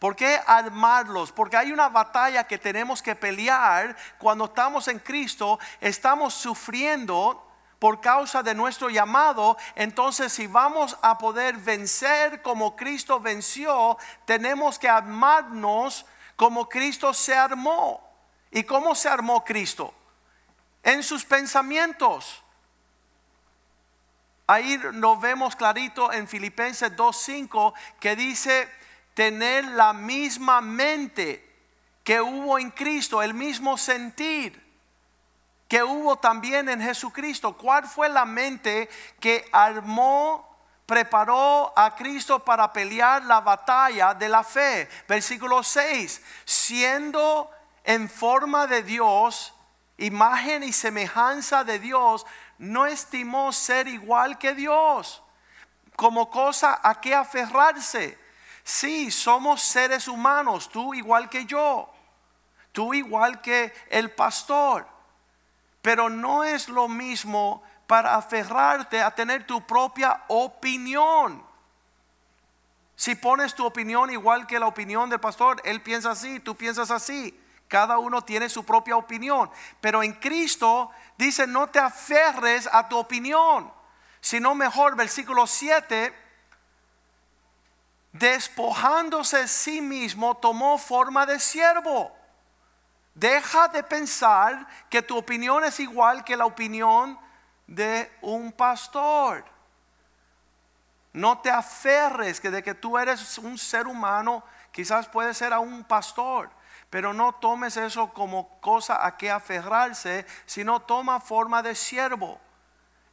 ¿Por 0.00 0.16
qué 0.16 0.40
armarlos? 0.44 1.30
Porque 1.30 1.56
hay 1.56 1.70
una 1.70 1.88
batalla 1.88 2.42
que 2.42 2.58
tenemos 2.58 3.00
que 3.00 3.14
pelear 3.14 3.96
cuando 4.18 4.46
estamos 4.46 4.88
en 4.88 4.98
Cristo, 4.98 5.60
estamos 5.80 6.34
sufriendo 6.34 7.46
por 7.78 8.00
causa 8.00 8.42
de 8.42 8.54
nuestro 8.54 8.90
llamado, 8.90 9.56
entonces 9.76 10.32
si 10.32 10.48
vamos 10.48 10.98
a 11.00 11.16
poder 11.16 11.56
vencer 11.56 12.42
como 12.42 12.74
Cristo 12.74 13.20
venció, 13.20 13.96
tenemos 14.24 14.76
que 14.78 14.88
armarnos 14.88 16.04
como 16.34 16.68
Cristo 16.68 17.14
se 17.14 17.36
armó. 17.36 18.04
¿Y 18.50 18.64
cómo 18.64 18.96
se 18.96 19.08
armó 19.08 19.44
Cristo? 19.44 19.94
en 20.82 21.02
sus 21.02 21.24
pensamientos. 21.24 22.42
Ahí 24.46 24.78
lo 24.78 25.16
vemos 25.18 25.54
clarito 25.54 26.12
en 26.12 26.26
Filipenses 26.26 26.96
2.5 26.96 27.72
que 28.00 28.16
dice 28.16 28.68
tener 29.14 29.64
la 29.64 29.92
misma 29.92 30.60
mente 30.60 31.46
que 32.04 32.20
hubo 32.20 32.58
en 32.58 32.70
Cristo, 32.70 33.22
el 33.22 33.34
mismo 33.34 33.76
sentir 33.76 34.70
que 35.70 35.84
hubo 35.84 36.16
también 36.16 36.68
en 36.68 36.82
Jesucristo. 36.82 37.56
¿Cuál 37.56 37.86
fue 37.86 38.08
la 38.08 38.24
mente 38.24 38.90
que 39.20 39.48
armó, 39.52 40.58
preparó 40.84 41.72
a 41.76 41.94
Cristo 41.94 42.44
para 42.44 42.72
pelear 42.72 43.24
la 43.24 43.40
batalla 43.40 44.12
de 44.12 44.28
la 44.28 44.42
fe? 44.42 44.88
Versículo 45.06 45.62
6, 45.62 46.22
siendo 46.44 47.48
en 47.84 48.10
forma 48.10 48.66
de 48.66 48.82
Dios, 48.82 49.54
imagen 49.96 50.64
y 50.64 50.72
semejanza 50.72 51.62
de 51.62 51.78
Dios, 51.78 52.26
no 52.58 52.86
estimó 52.86 53.52
ser 53.52 53.86
igual 53.86 54.38
que 54.38 54.54
Dios, 54.54 55.22
como 55.94 56.30
cosa 56.30 56.80
a 56.82 57.00
que 57.00 57.14
aferrarse. 57.14 58.18
Sí, 58.70 59.10
somos 59.10 59.62
seres 59.62 60.06
humanos, 60.06 60.70
tú 60.70 60.94
igual 60.94 61.28
que 61.28 61.44
yo, 61.44 61.92
tú 62.70 62.94
igual 62.94 63.40
que 63.40 63.74
el 63.88 64.12
pastor, 64.12 64.86
pero 65.82 66.08
no 66.08 66.44
es 66.44 66.68
lo 66.68 66.86
mismo 66.86 67.64
para 67.88 68.14
aferrarte 68.14 69.02
a 69.02 69.12
tener 69.12 69.44
tu 69.44 69.66
propia 69.66 70.22
opinión. 70.28 71.44
Si 72.94 73.16
pones 73.16 73.56
tu 73.56 73.66
opinión 73.66 74.08
igual 74.08 74.46
que 74.46 74.60
la 74.60 74.68
opinión 74.68 75.10
del 75.10 75.18
pastor, 75.18 75.60
él 75.64 75.82
piensa 75.82 76.12
así, 76.12 76.38
tú 76.38 76.54
piensas 76.54 76.92
así. 76.92 77.36
Cada 77.66 77.98
uno 77.98 78.22
tiene 78.22 78.48
su 78.48 78.64
propia 78.64 78.96
opinión. 78.96 79.50
Pero 79.80 80.00
en 80.00 80.12
Cristo 80.12 80.92
dice, 81.18 81.44
no 81.48 81.66
te 81.66 81.80
aferres 81.80 82.68
a 82.70 82.88
tu 82.88 82.96
opinión, 82.96 83.72
sino 84.20 84.54
mejor, 84.54 84.94
versículo 84.94 85.48
7, 85.48 86.19
despojándose 88.12 89.38
de 89.38 89.48
sí 89.48 89.80
mismo, 89.80 90.36
tomó 90.36 90.78
forma 90.78 91.26
de 91.26 91.38
siervo. 91.38 92.16
Deja 93.14 93.68
de 93.68 93.82
pensar 93.82 94.66
que 94.88 95.02
tu 95.02 95.16
opinión 95.16 95.64
es 95.64 95.80
igual 95.80 96.24
que 96.24 96.36
la 96.36 96.46
opinión 96.46 97.18
de 97.66 98.10
un 98.22 98.52
pastor. 98.52 99.44
No 101.12 101.38
te 101.38 101.50
aferres 101.50 102.40
que 102.40 102.50
de 102.50 102.62
que 102.62 102.74
tú 102.74 102.96
eres 102.96 103.38
un 103.38 103.58
ser 103.58 103.86
humano, 103.86 104.44
quizás 104.70 105.08
puede 105.08 105.34
ser 105.34 105.52
a 105.52 105.58
un 105.58 105.84
pastor. 105.84 106.50
Pero 106.88 107.12
no 107.12 107.32
tomes 107.32 107.76
eso 107.76 108.12
como 108.12 108.60
cosa 108.60 109.04
a 109.06 109.16
que 109.16 109.30
aferrarse, 109.30 110.26
sino 110.46 110.80
toma 110.80 111.20
forma 111.20 111.62
de 111.62 111.74
siervo. 111.74 112.40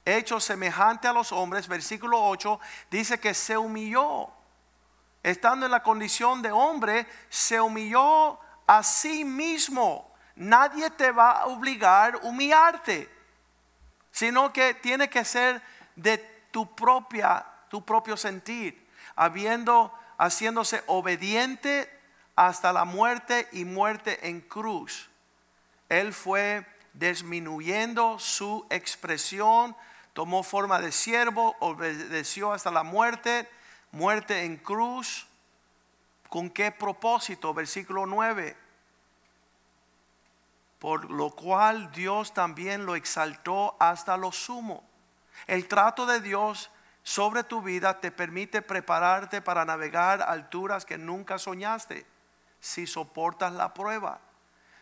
Hecho 0.05 0.39
semejante 0.39 1.07
a 1.07 1.13
los 1.13 1.31
hombres, 1.31 1.67
versículo 1.67 2.23
8, 2.23 2.59
dice 2.89 3.19
que 3.19 3.33
se 3.33 3.57
humilló. 3.57 4.31
Estando 5.23 5.65
en 5.65 5.71
la 5.71 5.83
condición 5.83 6.41
de 6.41 6.51
hombre, 6.51 7.07
se 7.29 7.59
humilló 7.59 8.39
a 8.65 8.83
sí 8.83 9.25
mismo. 9.25 10.13
Nadie 10.35 10.89
te 10.91 11.11
va 11.11 11.31
a 11.31 11.45
obligar 11.47 12.15
a 12.15 12.27
humillarte, 12.27 13.09
sino 14.11 14.53
que 14.53 14.73
tiene 14.75 15.09
que 15.09 15.25
ser 15.25 15.61
de 15.95 16.17
tu 16.51 16.75
propia, 16.75 17.45
tu 17.69 17.83
propio 17.83 18.15
sentir, 18.15 18.87
habiendo, 19.15 19.91
haciéndose 20.17 20.83
obediente 20.87 21.91
hasta 22.35 22.71
la 22.71 22.85
muerte 22.85 23.47
y 23.51 23.65
muerte 23.65 24.29
en 24.29 24.41
cruz. 24.41 25.09
Él 25.89 26.13
fue 26.13 26.65
disminuyendo 26.93 28.19
su 28.19 28.65
expresión, 28.69 29.75
tomó 30.13 30.43
forma 30.43 30.79
de 30.79 30.91
siervo, 30.91 31.55
obedeció 31.59 32.53
hasta 32.53 32.71
la 32.71 32.83
muerte, 32.83 33.49
muerte 33.97 34.45
en 34.45 34.57
cruz. 34.57 35.27
¿Con 36.29 36.49
qué 36.49 36.71
propósito? 36.71 37.53
Versículo 37.53 38.05
9. 38.05 38.55
Por 40.79 41.09
lo 41.09 41.31
cual 41.31 41.91
Dios 41.91 42.33
también 42.33 42.85
lo 42.85 42.95
exaltó 42.95 43.75
hasta 43.79 44.15
lo 44.15 44.31
sumo. 44.31 44.83
El 45.47 45.67
trato 45.67 46.05
de 46.05 46.21
Dios 46.21 46.69
sobre 47.01 47.43
tu 47.43 47.61
vida 47.61 47.99
te 47.99 48.11
permite 48.11 48.61
prepararte 48.61 49.41
para 49.41 49.65
navegar 49.65 50.21
alturas 50.21 50.85
que 50.85 50.97
nunca 50.97 51.39
soñaste 51.39 52.05
si 52.59 52.85
soportas 52.85 53.53
la 53.53 53.73
prueba. 53.73 54.19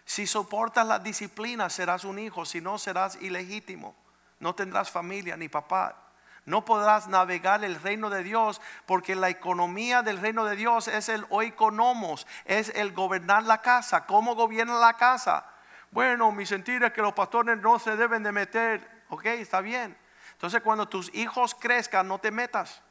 Si 0.05 0.27
soportas 0.27 0.85
la 0.85 0.99
disciplina, 0.99 1.69
serás 1.69 2.03
un 2.03 2.19
hijo, 2.19 2.45
si 2.45 2.61
no, 2.61 2.77
serás 2.77 3.15
ilegítimo. 3.21 3.95
No 4.39 4.53
tendrás 4.53 4.91
familia 4.91 5.37
ni 5.37 5.49
papá. 5.49 6.04
No 6.45 6.63
podrás 6.63 7.07
navegar 7.07 7.63
el 7.63 7.81
reino 7.81 8.09
de 8.09 8.23
Dios 8.23 8.61
porque 8.85 9.15
la 9.15 9.29
economía 9.29 10.03
del 10.03 10.19
reino 10.19 10.45
de 10.45 10.55
Dios 10.55 10.87
es 10.87 11.09
el 11.09 11.25
oikonomos, 11.29 12.27
es 12.45 12.69
el 12.75 12.93
gobernar 12.93 13.43
la 13.43 13.61
casa. 13.61 14.05
¿Cómo 14.05 14.35
gobierna 14.35 14.79
la 14.79 14.93
casa? 14.93 15.45
Bueno, 15.89 16.31
mi 16.31 16.45
sentir 16.45 16.83
es 16.83 16.93
que 16.93 17.01
los 17.01 17.13
pastores 17.13 17.57
no 17.57 17.79
se 17.79 17.95
deben 17.95 18.21
de 18.21 18.31
meter. 18.31 19.05
Ok, 19.09 19.25
está 19.25 19.61
bien. 19.61 19.97
Entonces 20.33 20.61
cuando 20.61 20.87
tus 20.87 21.13
hijos 21.15 21.55
crezcan, 21.55 22.07
no 22.07 22.19
te 22.19 22.29
metas. 22.29 22.81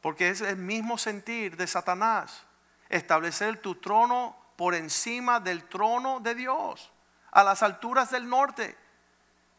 Porque 0.00 0.28
es 0.28 0.40
el 0.42 0.56
mismo 0.56 0.98
sentir 0.98 1.56
de 1.56 1.66
Satanás 1.66 2.46
establecer 2.88 3.60
tu 3.60 3.76
trono 3.76 4.36
por 4.56 4.74
encima 4.74 5.40
del 5.40 5.64
trono 5.64 6.20
de 6.20 6.34
Dios, 6.34 6.92
a 7.32 7.44
las 7.44 7.62
alturas 7.62 8.10
del 8.10 8.28
norte, 8.28 8.76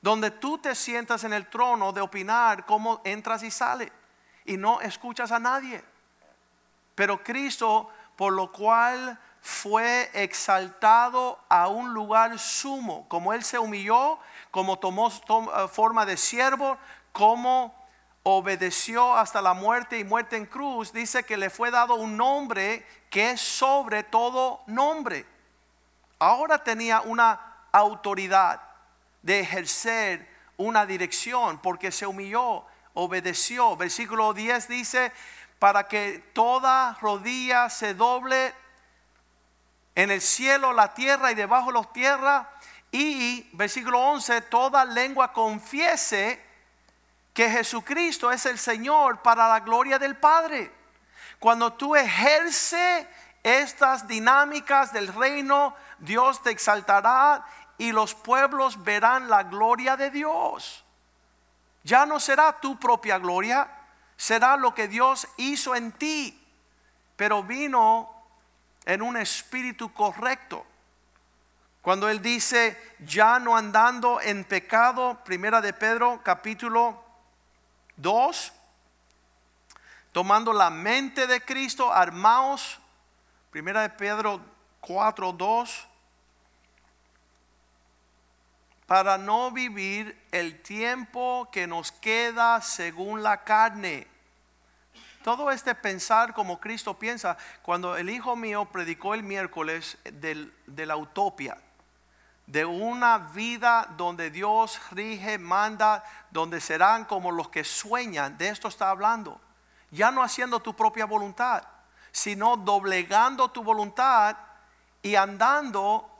donde 0.01 0.31
tú 0.31 0.57
te 0.57 0.75
sientas 0.75 1.23
en 1.23 1.33
el 1.33 1.47
trono 1.47 1.91
de 1.91 2.01
opinar 2.01 2.65
cómo 2.65 3.01
entras 3.03 3.43
y 3.43 3.51
sales 3.51 3.91
y 4.45 4.57
no 4.57 4.81
escuchas 4.81 5.31
a 5.31 5.39
nadie. 5.39 5.83
Pero 6.95 7.23
Cristo, 7.23 7.89
por 8.15 8.33
lo 8.33 8.51
cual 8.51 9.19
fue 9.41 10.09
exaltado 10.13 11.39
a 11.47 11.67
un 11.67 11.93
lugar 11.93 12.37
sumo, 12.39 13.07
como 13.07 13.33
Él 13.33 13.43
se 13.43 13.59
humilló, 13.59 14.19
como 14.51 14.79
tomó 14.79 15.09
eh, 15.09 15.67
forma 15.71 16.05
de 16.05 16.17
siervo, 16.17 16.77
como 17.11 17.73
obedeció 18.23 19.15
hasta 19.15 19.41
la 19.41 19.53
muerte 19.53 19.99
y 19.99 20.03
muerte 20.03 20.35
en 20.35 20.45
cruz, 20.45 20.91
dice 20.91 21.23
que 21.23 21.37
le 21.37 21.49
fue 21.49 21.71
dado 21.71 21.95
un 21.95 22.17
nombre 22.17 22.85
que 23.09 23.31
es 23.31 23.41
sobre 23.41 24.03
todo 24.03 24.61
nombre. 24.67 25.25
Ahora 26.19 26.61
tenía 26.61 27.01
una 27.01 27.39
autoridad 27.71 28.66
de 29.27 29.41
ejercer 29.41 30.25
una 30.55 30.85
dirección 30.85 31.59
porque 31.59 31.91
se 31.91 32.07
humilló, 32.07 32.65
obedeció. 32.93 33.75
Versículo 33.75 34.33
10 34.33 34.69
dice, 34.69 35.11
para 35.59 35.89
que 35.89 36.31
toda 36.31 36.97
rodilla 37.01 37.69
se 37.69 37.93
doble 37.93 38.53
en 39.95 40.11
el 40.11 40.21
cielo, 40.21 40.71
la 40.71 40.93
tierra 40.93 41.29
y 41.29 41.35
debajo 41.35 41.73
de 41.73 41.79
la 41.79 41.91
tierra. 41.91 42.49
Y 42.89 43.49
versículo 43.51 43.99
11, 43.99 44.43
toda 44.43 44.85
lengua 44.85 45.33
confiese 45.33 46.41
que 47.33 47.49
Jesucristo 47.49 48.31
es 48.31 48.45
el 48.45 48.57
Señor 48.57 49.21
para 49.23 49.49
la 49.49 49.59
gloria 49.59 49.99
del 49.99 50.15
Padre. 50.15 50.71
Cuando 51.37 51.73
tú 51.73 51.97
ejerces 51.97 53.05
estas 53.43 54.07
dinámicas 54.07 54.93
del 54.93 55.13
reino, 55.13 55.75
Dios 55.99 56.41
te 56.41 56.51
exaltará 56.51 57.45
y 57.77 57.91
los 57.91 58.15
pueblos 58.15 58.83
verán 58.83 59.29
la 59.29 59.43
gloria 59.43 59.97
de 59.97 60.09
Dios. 60.09 60.83
Ya 61.83 62.05
no 62.05 62.19
será 62.19 62.59
tu 62.59 62.79
propia 62.79 63.17
gloria, 63.17 63.69
será 64.17 64.57
lo 64.57 64.73
que 64.73 64.87
Dios 64.87 65.27
hizo 65.37 65.75
en 65.75 65.91
ti, 65.91 66.43
pero 67.15 67.43
vino 67.43 68.09
en 68.85 69.01
un 69.01 69.17
espíritu 69.17 69.93
correcto. 69.93 70.65
Cuando 71.81 72.09
él 72.09 72.21
dice, 72.21 72.95
ya 72.99 73.39
no 73.39 73.55
andando 73.55 74.19
en 74.19 74.43
pecado, 74.43 75.23
primera 75.23 75.61
de 75.61 75.71
Pedro 75.71 76.19
capítulo 76.23 77.01
2, 77.95 78.51
tomando 80.11 80.51
la 80.51 80.69
mente 80.69 81.27
de 81.27 81.39
Cristo, 81.41 81.93
armaos, 81.93 82.79
primera 83.51 83.81
de 83.83 83.89
Pedro 83.89 84.41
4, 84.81 85.31
2, 85.31 85.86
para 88.87 89.17
no 89.17 89.51
vivir 89.51 90.17
el 90.31 90.61
tiempo 90.63 91.49
que 91.51 91.67
nos 91.67 91.91
queda 91.91 92.61
según 92.61 93.21
la 93.21 93.43
carne. 93.43 94.07
Todo 95.23 95.51
este 95.51 95.75
pensar 95.75 96.33
como 96.33 96.59
Cristo 96.61 96.97
piensa, 96.97 97.37
cuando 97.61 97.97
el 97.97 98.09
hijo 98.09 98.37
mío 98.37 98.63
predicó 98.65 99.13
el 99.13 99.23
miércoles 99.23 99.97
de 100.05 100.85
la 100.85 100.95
utopia, 100.95 101.57
de 102.45 102.63
una 102.63 103.17
vida 103.17 103.93
donde 103.97 104.31
Dios 104.31 104.79
rige, 104.91 105.37
manda, 105.37 106.05
donde 106.31 106.61
serán 106.61 107.03
como 107.03 107.29
los 107.29 107.49
que 107.49 107.65
sueñan, 107.65 108.37
de 108.37 108.47
esto 108.47 108.69
está 108.69 108.89
hablando. 108.89 109.41
Ya 109.91 110.11
no 110.11 110.23
haciendo 110.23 110.61
tu 110.61 110.73
propia 110.73 111.05
voluntad, 111.05 111.63
sino 112.13 112.55
doblegando 112.55 113.51
tu 113.51 113.63
voluntad 113.63 114.37
y 115.01 115.15
andando 115.15 116.16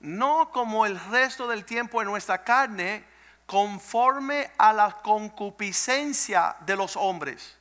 no 0.00 0.50
como 0.50 0.86
el 0.86 0.98
resto 1.10 1.48
del 1.48 1.64
tiempo 1.64 2.00
en 2.00 2.08
nuestra 2.08 2.44
carne, 2.44 3.04
conforme 3.46 4.50
a 4.58 4.72
la 4.72 4.90
concupiscencia 5.02 6.56
de 6.60 6.76
los 6.76 6.96
hombres. 6.96 7.56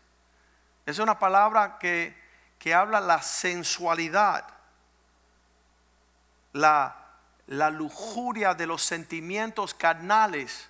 Es 0.85 0.99
una 0.99 1.17
palabra 1.17 1.77
que, 1.79 2.15
que 2.57 2.73
habla 2.73 2.99
la 2.99 3.21
sensualidad, 3.21 4.45
la, 6.53 6.95
la 7.47 7.69
lujuria 7.69 8.53
de 8.53 8.67
los 8.67 8.81
sentimientos 8.81 9.73
carnales, 9.73 10.69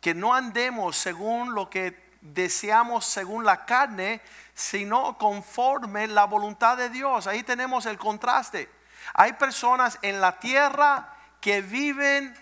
que 0.00 0.14
no 0.14 0.34
andemos 0.34 0.96
según 0.96 1.54
lo 1.54 1.70
que 1.70 2.06
deseamos 2.20 3.04
según 3.04 3.44
la 3.44 3.64
carne, 3.64 4.20
sino 4.54 5.16
conforme 5.18 6.06
la 6.06 6.24
voluntad 6.24 6.76
de 6.76 6.90
Dios. 6.90 7.26
Ahí 7.26 7.42
tenemos 7.42 7.86
el 7.86 7.98
contraste. 7.98 8.68
Hay 9.14 9.34
personas 9.34 9.98
en 10.02 10.20
la 10.20 10.38
tierra 10.38 11.14
que 11.40 11.62
viven 11.62 12.36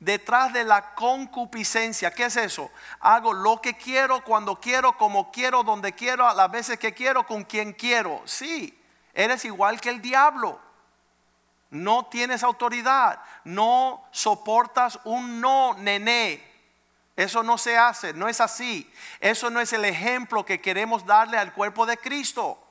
detrás 0.00 0.52
de 0.52 0.64
la 0.64 0.94
concupiscencia. 0.94 2.10
¿Qué 2.10 2.26
es 2.26 2.36
eso? 2.36 2.70
Hago 3.00 3.32
lo 3.32 3.60
que 3.60 3.76
quiero, 3.76 4.22
cuando 4.22 4.60
quiero, 4.60 4.96
como 4.96 5.30
quiero, 5.30 5.62
donde 5.62 5.92
quiero, 5.92 6.28
a 6.28 6.34
las 6.34 6.50
veces 6.50 6.78
que 6.78 6.92
quiero, 6.94 7.26
con 7.26 7.44
quien 7.44 7.72
quiero. 7.72 8.22
Sí, 8.24 8.78
eres 9.12 9.44
igual 9.44 9.80
que 9.80 9.90
el 9.90 10.00
diablo. 10.00 10.60
No 11.70 12.06
tienes 12.06 12.44
autoridad, 12.44 13.20
no 13.44 14.06
soportas 14.12 15.00
un 15.04 15.40
no 15.40 15.74
nené. 15.74 16.54
Eso 17.16 17.42
no 17.42 17.58
se 17.58 17.76
hace, 17.76 18.12
no 18.12 18.28
es 18.28 18.40
así. 18.40 18.92
Eso 19.20 19.50
no 19.50 19.60
es 19.60 19.72
el 19.72 19.84
ejemplo 19.84 20.44
que 20.44 20.60
queremos 20.60 21.06
darle 21.06 21.38
al 21.38 21.52
cuerpo 21.52 21.86
de 21.86 21.96
Cristo. 21.96 22.63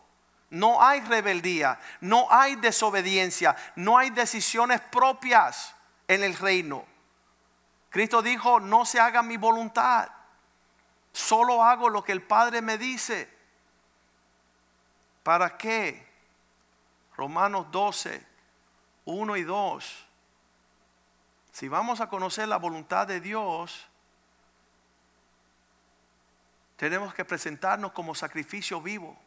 No 0.53 0.83
hay 0.83 1.01
rebeldía, 1.01 1.79
no 1.99 2.27
hay 2.29 2.55
desobediencia, 2.57 3.55
no 3.75 3.97
hay 3.97 4.11
decisiones 4.11 4.81
propias 4.81 5.73
en 6.07 6.23
el 6.23 6.37
reino. 6.37 6.85
Cristo 7.89 8.21
dijo, 8.21 8.59
no 8.59 8.85
se 8.85 8.99
haga 8.99 9.23
mi 9.23 9.37
voluntad, 9.37 10.09
solo 11.11 11.63
hago 11.63 11.89
lo 11.89 12.03
que 12.03 12.11
el 12.11 12.21
Padre 12.21 12.61
me 12.61 12.77
dice. 12.77 13.35
¿Para 15.23 15.57
qué? 15.57 16.07
Romanos 17.17 17.71
12, 17.71 18.23
1 19.05 19.37
y 19.37 19.43
2. 19.43 20.05
Si 21.51 21.67
vamos 21.67 21.99
a 21.99 22.09
conocer 22.09 22.47
la 22.47 22.57
voluntad 22.57 23.07
de 23.07 23.19
Dios, 23.19 23.87
tenemos 26.77 27.11
que 27.15 27.25
presentarnos 27.25 27.91
como 27.91 28.13
sacrificio 28.13 28.79
vivo 28.79 29.17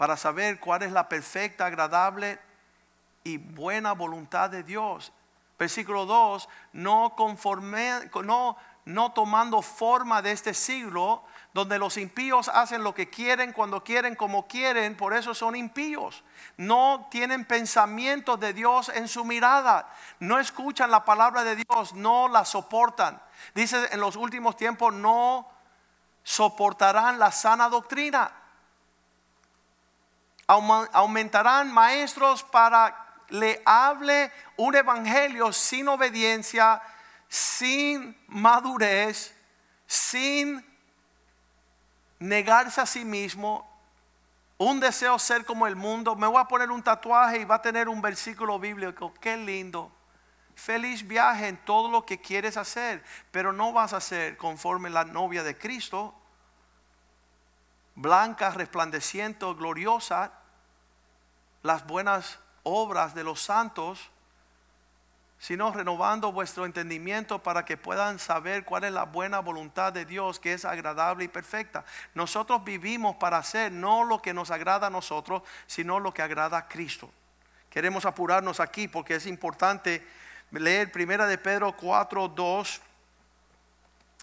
para 0.00 0.16
saber 0.16 0.58
cuál 0.60 0.82
es 0.82 0.92
la 0.92 1.10
perfecta, 1.10 1.66
agradable 1.66 2.38
y 3.22 3.36
buena 3.36 3.92
voluntad 3.92 4.48
de 4.48 4.62
Dios. 4.62 5.12
Versículo 5.58 6.06
2, 6.06 6.48
no 6.72 7.12
conforme, 7.14 8.08
no, 8.24 8.56
no 8.86 9.12
tomando 9.12 9.60
forma 9.60 10.22
de 10.22 10.32
este 10.32 10.54
siglo, 10.54 11.22
donde 11.52 11.78
los 11.78 11.98
impíos 11.98 12.48
hacen 12.48 12.82
lo 12.82 12.94
que 12.94 13.10
quieren, 13.10 13.52
cuando 13.52 13.84
quieren, 13.84 14.16
como 14.16 14.48
quieren, 14.48 14.96
por 14.96 15.12
eso 15.12 15.34
son 15.34 15.54
impíos. 15.54 16.24
No 16.56 17.08
tienen 17.10 17.44
pensamiento 17.44 18.38
de 18.38 18.54
Dios 18.54 18.88
en 18.88 19.06
su 19.06 19.26
mirada, 19.26 19.86
no 20.18 20.38
escuchan 20.38 20.90
la 20.90 21.04
palabra 21.04 21.44
de 21.44 21.56
Dios, 21.56 21.92
no 21.92 22.26
la 22.26 22.46
soportan. 22.46 23.20
Dice 23.54 23.86
en 23.92 24.00
los 24.00 24.16
últimos 24.16 24.56
tiempos, 24.56 24.94
no 24.94 25.46
soportarán 26.22 27.18
la 27.18 27.30
sana 27.30 27.68
doctrina 27.68 28.40
aumentarán 30.50 31.72
maestros 31.72 32.42
para 32.42 33.06
le 33.28 33.62
hable 33.64 34.32
un 34.56 34.74
evangelio 34.74 35.52
sin 35.52 35.88
obediencia, 35.88 36.82
sin 37.28 38.16
madurez, 38.26 39.34
sin 39.86 40.64
negarse 42.18 42.80
a 42.80 42.86
sí 42.86 43.04
mismo, 43.04 43.68
un 44.58 44.80
deseo 44.80 45.18
ser 45.18 45.44
como 45.44 45.66
el 45.66 45.76
mundo. 45.76 46.16
Me 46.16 46.26
voy 46.26 46.40
a 46.40 46.44
poner 46.44 46.70
un 46.70 46.82
tatuaje 46.82 47.38
y 47.38 47.44
va 47.44 47.56
a 47.56 47.62
tener 47.62 47.88
un 47.88 48.02
versículo 48.02 48.58
bíblico. 48.58 49.14
Qué 49.20 49.36
lindo. 49.36 49.90
Feliz 50.54 51.06
viaje 51.06 51.48
en 51.48 51.56
todo 51.64 51.90
lo 51.90 52.04
que 52.04 52.20
quieres 52.20 52.58
hacer, 52.58 53.02
pero 53.30 53.52
no 53.52 53.72
vas 53.72 53.94
a 53.94 54.00
ser 54.00 54.36
conforme 54.36 54.90
la 54.90 55.04
novia 55.04 55.42
de 55.42 55.56
Cristo, 55.56 56.14
blanca, 57.94 58.50
resplandeciente, 58.50 59.46
gloriosa, 59.54 60.39
las 61.62 61.86
buenas 61.86 62.38
obras 62.62 63.14
de 63.14 63.24
los 63.24 63.40
santos, 63.40 64.10
sino 65.38 65.72
renovando 65.72 66.32
vuestro 66.32 66.66
entendimiento 66.66 67.42
para 67.42 67.64
que 67.64 67.78
puedan 67.78 68.18
saber 68.18 68.64
cuál 68.64 68.84
es 68.84 68.92
la 68.92 69.04
buena 69.04 69.40
voluntad 69.40 69.92
de 69.92 70.04
Dios, 70.04 70.38
que 70.38 70.52
es 70.52 70.66
agradable 70.66 71.24
y 71.24 71.28
perfecta. 71.28 71.84
Nosotros 72.14 72.62
vivimos 72.62 73.16
para 73.16 73.38
hacer 73.38 73.72
no 73.72 74.04
lo 74.04 74.20
que 74.20 74.34
nos 74.34 74.50
agrada 74.50 74.88
a 74.88 74.90
nosotros, 74.90 75.42
sino 75.66 75.98
lo 75.98 76.12
que 76.12 76.20
agrada 76.20 76.58
a 76.58 76.68
Cristo. 76.68 77.10
Queremos 77.70 78.04
apurarnos 78.04 78.60
aquí 78.60 78.86
porque 78.86 79.14
es 79.14 79.26
importante 79.26 80.06
leer 80.50 80.92
primera 80.92 81.26
de 81.26 81.38
Pedro 81.38 81.74
4, 81.74 82.28
2, 82.28 82.80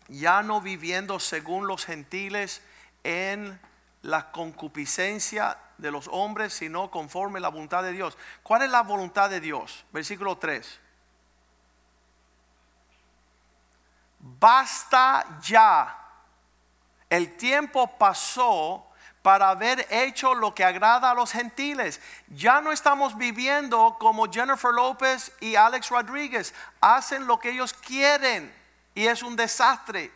ya 0.10 0.43
no 0.43 0.62
viviendo 0.62 1.19
según 1.19 1.65
los 1.65 1.86
gentiles 1.86 2.62
en 3.04 3.60
la 4.07 4.31
concupiscencia 4.31 5.57
de 5.77 5.91
los 5.91 6.07
hombres, 6.07 6.53
sino 6.53 6.89
conforme 6.89 7.41
la 7.41 7.49
voluntad 7.49 7.83
de 7.83 7.91
Dios. 7.91 8.17
¿Cuál 8.41 8.61
es 8.61 8.69
la 8.69 8.81
voluntad 8.83 9.29
de 9.29 9.41
Dios? 9.41 9.83
Versículo 9.91 10.37
3. 10.37 10.79
Basta 14.19 15.25
ya. 15.41 15.97
El 17.09 17.35
tiempo 17.35 17.97
pasó 17.97 18.87
para 19.21 19.49
haber 19.49 19.85
hecho 19.89 20.33
lo 20.33 20.55
que 20.55 20.63
agrada 20.63 21.11
a 21.11 21.13
los 21.13 21.33
gentiles. 21.33 21.99
Ya 22.29 22.61
no 22.61 22.71
estamos 22.71 23.17
viviendo 23.17 23.97
como 23.99 24.31
Jennifer 24.31 24.71
López 24.71 25.33
y 25.41 25.55
Alex 25.55 25.89
Rodríguez. 25.89 26.53
Hacen 26.79 27.27
lo 27.27 27.41
que 27.41 27.49
ellos 27.49 27.73
quieren 27.73 28.55
y 28.95 29.05
es 29.05 29.21
un 29.21 29.35
desastre. 29.35 30.13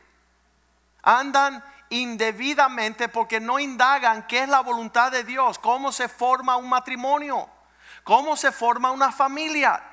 Andan 1.04 1.62
indebidamente 1.92 3.10
porque 3.10 3.40
no 3.40 3.60
indagan 3.60 4.26
qué 4.26 4.44
es 4.44 4.50
la 4.50 4.62
voluntad 4.62 5.12
de 5.12 5.26
Dios, 5.26 5.60
cómo 5.60 5.92
se 5.92 6.08
forma 6.08 6.56
un 6.56 6.70
matrimonio, 6.70 7.50
cómo 8.04 8.38
se 8.38 8.52
forma 8.54 8.92
una 8.92 9.12
familia, 9.12 9.84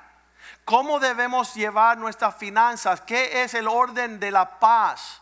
cómo 0.65 1.01
debemos 1.01 1.55
llevar 1.55 1.99
nuestras 1.99 2.37
finanzas, 2.37 3.01
qué 3.01 3.43
es 3.43 3.53
el 3.55 3.67
orden 3.67 4.21
de 4.21 4.31
la 4.31 4.61
paz. 4.61 5.21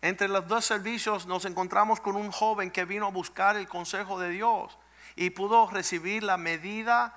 Entre 0.00 0.26
los 0.26 0.48
dos 0.48 0.64
servicios 0.64 1.26
nos 1.26 1.44
encontramos 1.44 2.00
con 2.00 2.16
un 2.16 2.32
joven 2.32 2.70
que 2.70 2.86
vino 2.86 3.06
a 3.06 3.10
buscar 3.10 3.56
el 3.56 3.68
consejo 3.68 4.18
de 4.18 4.30
Dios 4.30 4.78
y 5.16 5.30
pudo 5.30 5.68
recibir 5.68 6.22
la 6.22 6.38
medida 6.38 7.14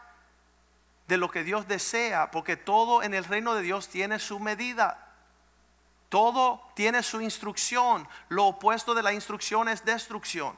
de 1.08 1.18
lo 1.18 1.32
que 1.32 1.46
Dios 1.46 1.70
desea, 1.70 2.32
porque 2.32 2.58
todo 2.58 3.02
en 3.02 3.14
el 3.14 3.24
reino 3.24 3.56
de 3.56 3.62
Dios 3.62 3.88
tiene 3.88 4.20
su 4.20 4.42
medida. 4.42 5.09
Todo 6.10 6.62
tiene 6.74 7.04
su 7.04 7.22
instrucción. 7.22 8.08
Lo 8.28 8.48
opuesto 8.48 8.94
de 8.96 9.04
la 9.04 9.14
instrucción 9.14 9.70
es 9.70 9.86
destrucción. 9.86 10.58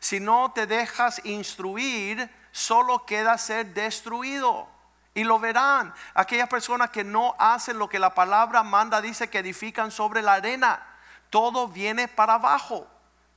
Si 0.00 0.20
no 0.20 0.52
te 0.52 0.66
dejas 0.66 1.24
instruir, 1.24 2.30
solo 2.50 3.06
queda 3.06 3.38
ser 3.38 3.72
destruido. 3.74 4.68
Y 5.14 5.24
lo 5.24 5.38
verán. 5.38 5.94
Aquellas 6.14 6.48
personas 6.48 6.90
que 6.90 7.04
no 7.04 7.34
hacen 7.38 7.78
lo 7.78 7.88
que 7.88 7.98
la 7.98 8.14
palabra 8.14 8.62
manda, 8.62 9.00
dice 9.00 9.30
que 9.30 9.38
edifican 9.38 9.90
sobre 9.90 10.20
la 10.20 10.34
arena. 10.34 10.84
Todo 11.30 11.68
viene 11.68 12.08
para 12.08 12.34
abajo. 12.34 12.86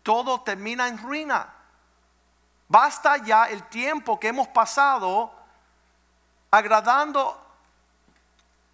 Todo 0.04 0.42
termina 0.42 0.88
en 0.88 0.98
ruina. 0.98 1.54
Basta 2.68 3.18
ya 3.18 3.46
el 3.46 3.64
tiempo 3.64 4.20
que 4.20 4.30
hemos 4.30 4.48
pasado 4.48 5.34
agradando 6.50 7.41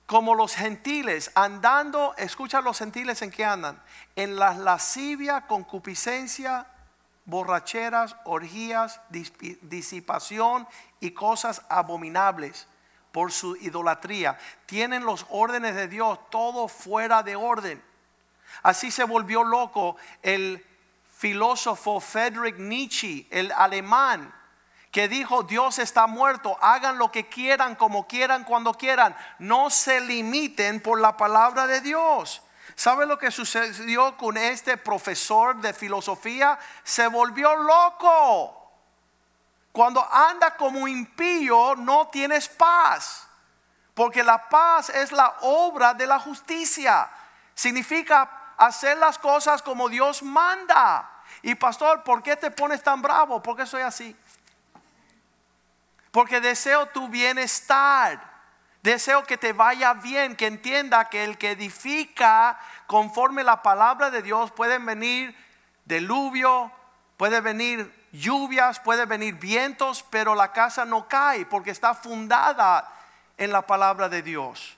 como 0.08 0.36
los 0.36 0.56
gentiles, 0.56 1.32
andando, 1.36 2.16
escucha 2.18 2.62
los 2.62 2.80
gentiles 2.80 3.22
en 3.22 3.30
qué 3.30 3.44
andan, 3.44 3.80
en 4.16 4.38
la 4.38 4.54
lascivia, 4.54 5.42
concupiscencia, 5.48 6.66
borracheras, 7.26 8.16
orgías, 8.24 9.02
disipación 9.10 10.66
y 11.02 11.12
cosas 11.12 11.62
abominables 11.68 12.68
por 13.12 13.34
su 13.34 13.58
idolatría. 13.58 14.38
Tienen 14.66 15.04
los 15.04 15.26
órdenes 15.30 15.76
de 15.76 15.90
Dios 15.90 16.18
todo 16.30 16.70
fuera 16.70 17.22
de 17.22 17.36
orden. 17.36 17.84
Así 18.64 18.92
se 18.92 19.04
volvió 19.04 19.44
loco 19.44 19.98
el 20.22 20.66
filósofo 21.18 22.00
Friedrich 22.00 22.56
Nietzsche, 22.56 23.28
el 23.30 23.52
alemán, 23.52 24.34
que 24.98 25.08
dijo, 25.08 25.44
Dios 25.44 25.78
está 25.78 26.08
muerto, 26.08 26.58
hagan 26.60 26.98
lo 26.98 27.12
que 27.12 27.30
quieran, 27.30 27.76
como 27.76 28.08
quieran, 28.08 28.44
cuando 28.44 28.74
quieran, 28.74 29.16
no 29.38 29.70
se 29.70 30.02
limiten 30.02 30.82
por 30.82 31.00
la 31.00 31.16
palabra 31.16 31.68
de 31.68 31.82
Dios. 31.82 32.42
¿Sabe 32.74 33.06
lo 33.06 33.20
que 33.20 33.30
sucedió 33.30 34.18
con 34.18 34.38
este 34.38 34.76
profesor 34.76 35.58
de 35.58 35.72
filosofía? 35.76 36.58
Se 36.84 37.06
volvió 37.06 37.56
loco. 37.58 38.72
Cuando 39.72 40.04
anda 40.12 40.58
como 40.58 40.88
impío 40.88 41.76
no 41.76 42.08
tienes 42.08 42.50
paz, 42.50 43.28
porque 43.94 44.24
la 44.24 44.50
paz 44.50 44.90
es 44.90 45.12
la 45.12 45.32
obra 45.42 45.94
de 45.94 46.08
la 46.08 46.18
justicia. 46.18 47.08
Significa 47.54 48.56
hacer 48.58 48.98
las 48.98 49.20
cosas 49.20 49.62
como 49.62 49.90
Dios 49.90 50.24
manda. 50.24 51.08
Y 51.44 51.54
pastor, 51.54 52.02
¿por 52.02 52.24
qué 52.24 52.36
te 52.36 52.50
pones 52.50 52.82
tan 52.82 53.00
bravo? 53.00 53.44
Porque 53.44 53.68
soy 53.68 53.84
así 53.84 54.18
porque 56.18 56.42
deseo 56.42 56.88
tu 56.88 57.10
bienestar. 57.10 58.20
Deseo 58.82 59.24
que 59.24 59.38
te 59.38 59.54
vaya 59.54 59.94
bien, 59.94 60.36
que 60.36 60.48
entienda 60.48 61.10
que 61.10 61.24
el 61.24 61.38
que 61.38 61.52
edifica 61.52 62.60
conforme 62.88 63.44
la 63.44 63.62
palabra 63.62 64.10
de 64.10 64.24
Dios 64.24 64.50
pueden 64.50 64.84
venir 64.84 65.38
diluvio, 65.86 66.72
puede 67.18 67.40
venir 67.40 68.08
lluvias, 68.12 68.80
puede 68.80 69.06
venir 69.06 69.36
vientos, 69.36 70.04
pero 70.10 70.34
la 70.34 70.52
casa 70.54 70.86
no 70.86 71.08
cae 71.08 71.46
porque 71.46 71.70
está 71.70 71.94
fundada 71.94 72.92
en 73.38 73.52
la 73.52 73.62
palabra 73.68 74.10
de 74.10 74.24
Dios. 74.24 74.77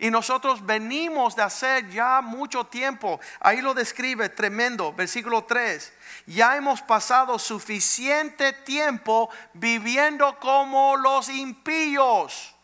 Y 0.00 0.10
nosotros 0.10 0.64
venimos 0.64 1.36
de 1.36 1.42
hacer 1.42 1.90
ya 1.90 2.22
mucho 2.22 2.64
tiempo. 2.64 3.20
Ahí 3.38 3.60
lo 3.60 3.74
describe 3.74 4.30
tremendo, 4.30 4.94
versículo 4.94 5.44
3. 5.44 5.92
Ya 6.24 6.56
hemos 6.56 6.80
pasado 6.80 7.38
suficiente 7.38 8.54
tiempo 8.54 9.28
viviendo 9.52 10.38
como 10.38 10.96
los 10.96 11.28
impíos. 11.28 12.56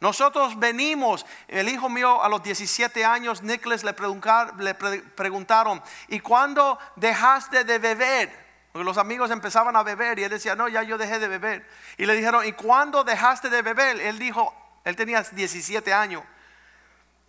Nosotros 0.00 0.58
venimos, 0.58 1.26
el 1.48 1.68
hijo 1.68 1.90
mío 1.90 2.22
a 2.22 2.30
los 2.30 2.42
17 2.42 3.04
años, 3.04 3.42
Nicholas 3.42 3.84
le, 3.84 3.92
preguntaron, 3.92 5.82
¿y 6.08 6.20
cuándo 6.20 6.78
dejaste 6.96 7.64
de 7.64 7.78
beber? 7.78 8.42
Porque 8.72 8.86
los 8.86 8.96
amigos 8.96 9.30
empezaban 9.30 9.76
a 9.76 9.82
beber 9.82 10.18
y 10.18 10.24
él 10.24 10.30
decía, 10.30 10.56
no, 10.56 10.66
ya 10.66 10.82
yo 10.82 10.96
dejé 10.96 11.18
de 11.18 11.28
beber. 11.28 11.68
Y 11.98 12.06
le 12.06 12.16
dijeron, 12.16 12.46
¿y 12.46 12.52
cuándo 12.52 13.04
dejaste 13.04 13.50
de 13.50 13.60
beber? 13.60 14.00
Él 14.00 14.18
dijo, 14.18 14.61
él 14.84 14.96
tenía 14.96 15.22
17 15.22 15.92
años. 15.92 16.24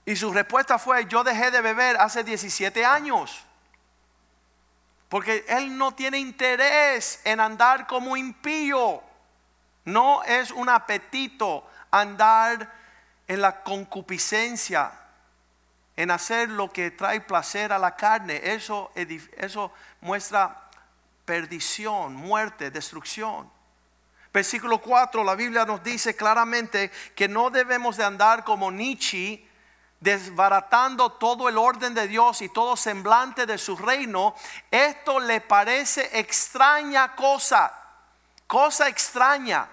Y 0.06 0.16
su 0.16 0.34
respuesta 0.34 0.78
fue, 0.78 1.06
yo 1.06 1.24
dejé 1.24 1.52
de 1.52 1.62
beber 1.62 1.98
hace 1.98 2.24
17 2.24 2.84
años. 2.84 3.44
Porque 5.08 5.46
él 5.48 5.78
no 5.78 5.94
tiene 5.94 6.18
interés 6.18 7.22
en 7.24 7.40
andar 7.40 7.88
como 7.88 8.18
impío. 8.18 9.02
No 9.86 10.24
es 10.24 10.52
un 10.52 10.70
apetito 10.70 11.66
andar 11.92 12.74
en 13.28 13.42
la 13.42 13.62
concupiscencia, 13.62 14.92
en 15.96 16.10
hacer 16.10 16.50
lo 16.50 16.72
que 16.72 16.92
trae 16.92 17.22
placer 17.22 17.72
a 17.72 17.78
la 17.78 17.96
carne. 17.96 18.42
Eso, 18.44 18.92
eso 19.38 19.72
muestra 20.02 20.70
perdición, 21.26 22.16
muerte, 22.16 22.72
destrucción. 22.72 23.53
Versículo 24.34 24.80
4, 24.80 25.24
la 25.24 25.36
Biblia 25.36 25.64
nos 25.64 25.84
dice 25.84 26.16
claramente 26.16 26.90
que 27.16 27.28
no 27.28 27.52
debemos 27.52 27.98
de 27.98 28.04
andar 28.04 28.44
como 28.44 28.72
Nietzsche, 28.72 29.48
desbaratando 30.00 31.12
todo 31.12 31.48
el 31.48 31.58
orden 31.58 31.94
de 31.94 32.08
Dios 32.08 32.42
y 32.42 32.50
todo 32.50 32.76
semblante 32.76 33.46
de 33.46 33.60
su 33.60 33.78
reino. 33.78 34.34
Esto 34.72 35.20
le 35.20 35.40
parece 35.40 36.20
extraña 36.20 37.16
cosa, 37.16 37.72
cosa 38.48 38.90
extraña. 38.90 39.70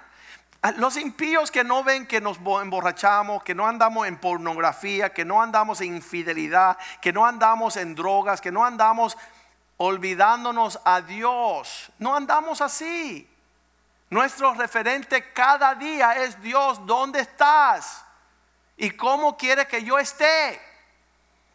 Los 0.76 0.98
impíos 0.98 1.50
que 1.50 1.64
no 1.64 1.82
ven 1.82 2.06
que 2.06 2.20
nos 2.20 2.36
emborrachamos, 2.36 3.42
que 3.42 3.54
no 3.54 3.66
andamos 3.66 4.06
en 4.06 4.18
pornografía, 4.18 5.10
que 5.10 5.24
no 5.24 5.40
andamos 5.40 5.80
en 5.80 5.96
infidelidad, 5.96 6.76
que 7.00 7.14
no 7.14 7.24
andamos 7.24 7.78
en 7.78 7.94
drogas, 7.94 8.42
que 8.42 8.52
no 8.52 8.62
andamos 8.62 9.16
olvidándonos 9.78 10.78
a 10.84 11.00
Dios. 11.00 11.90
No 11.98 12.14
andamos 12.14 12.60
así. 12.60 13.26
Nuestro 14.10 14.54
referente 14.54 15.32
cada 15.32 15.74
día 15.76 16.14
es 16.24 16.40
Dios, 16.42 16.84
¿dónde 16.84 17.20
estás? 17.20 18.04
¿Y 18.76 18.90
cómo 18.90 19.36
quieres 19.36 19.68
que 19.68 19.84
yo 19.84 19.98
esté? 19.98 20.60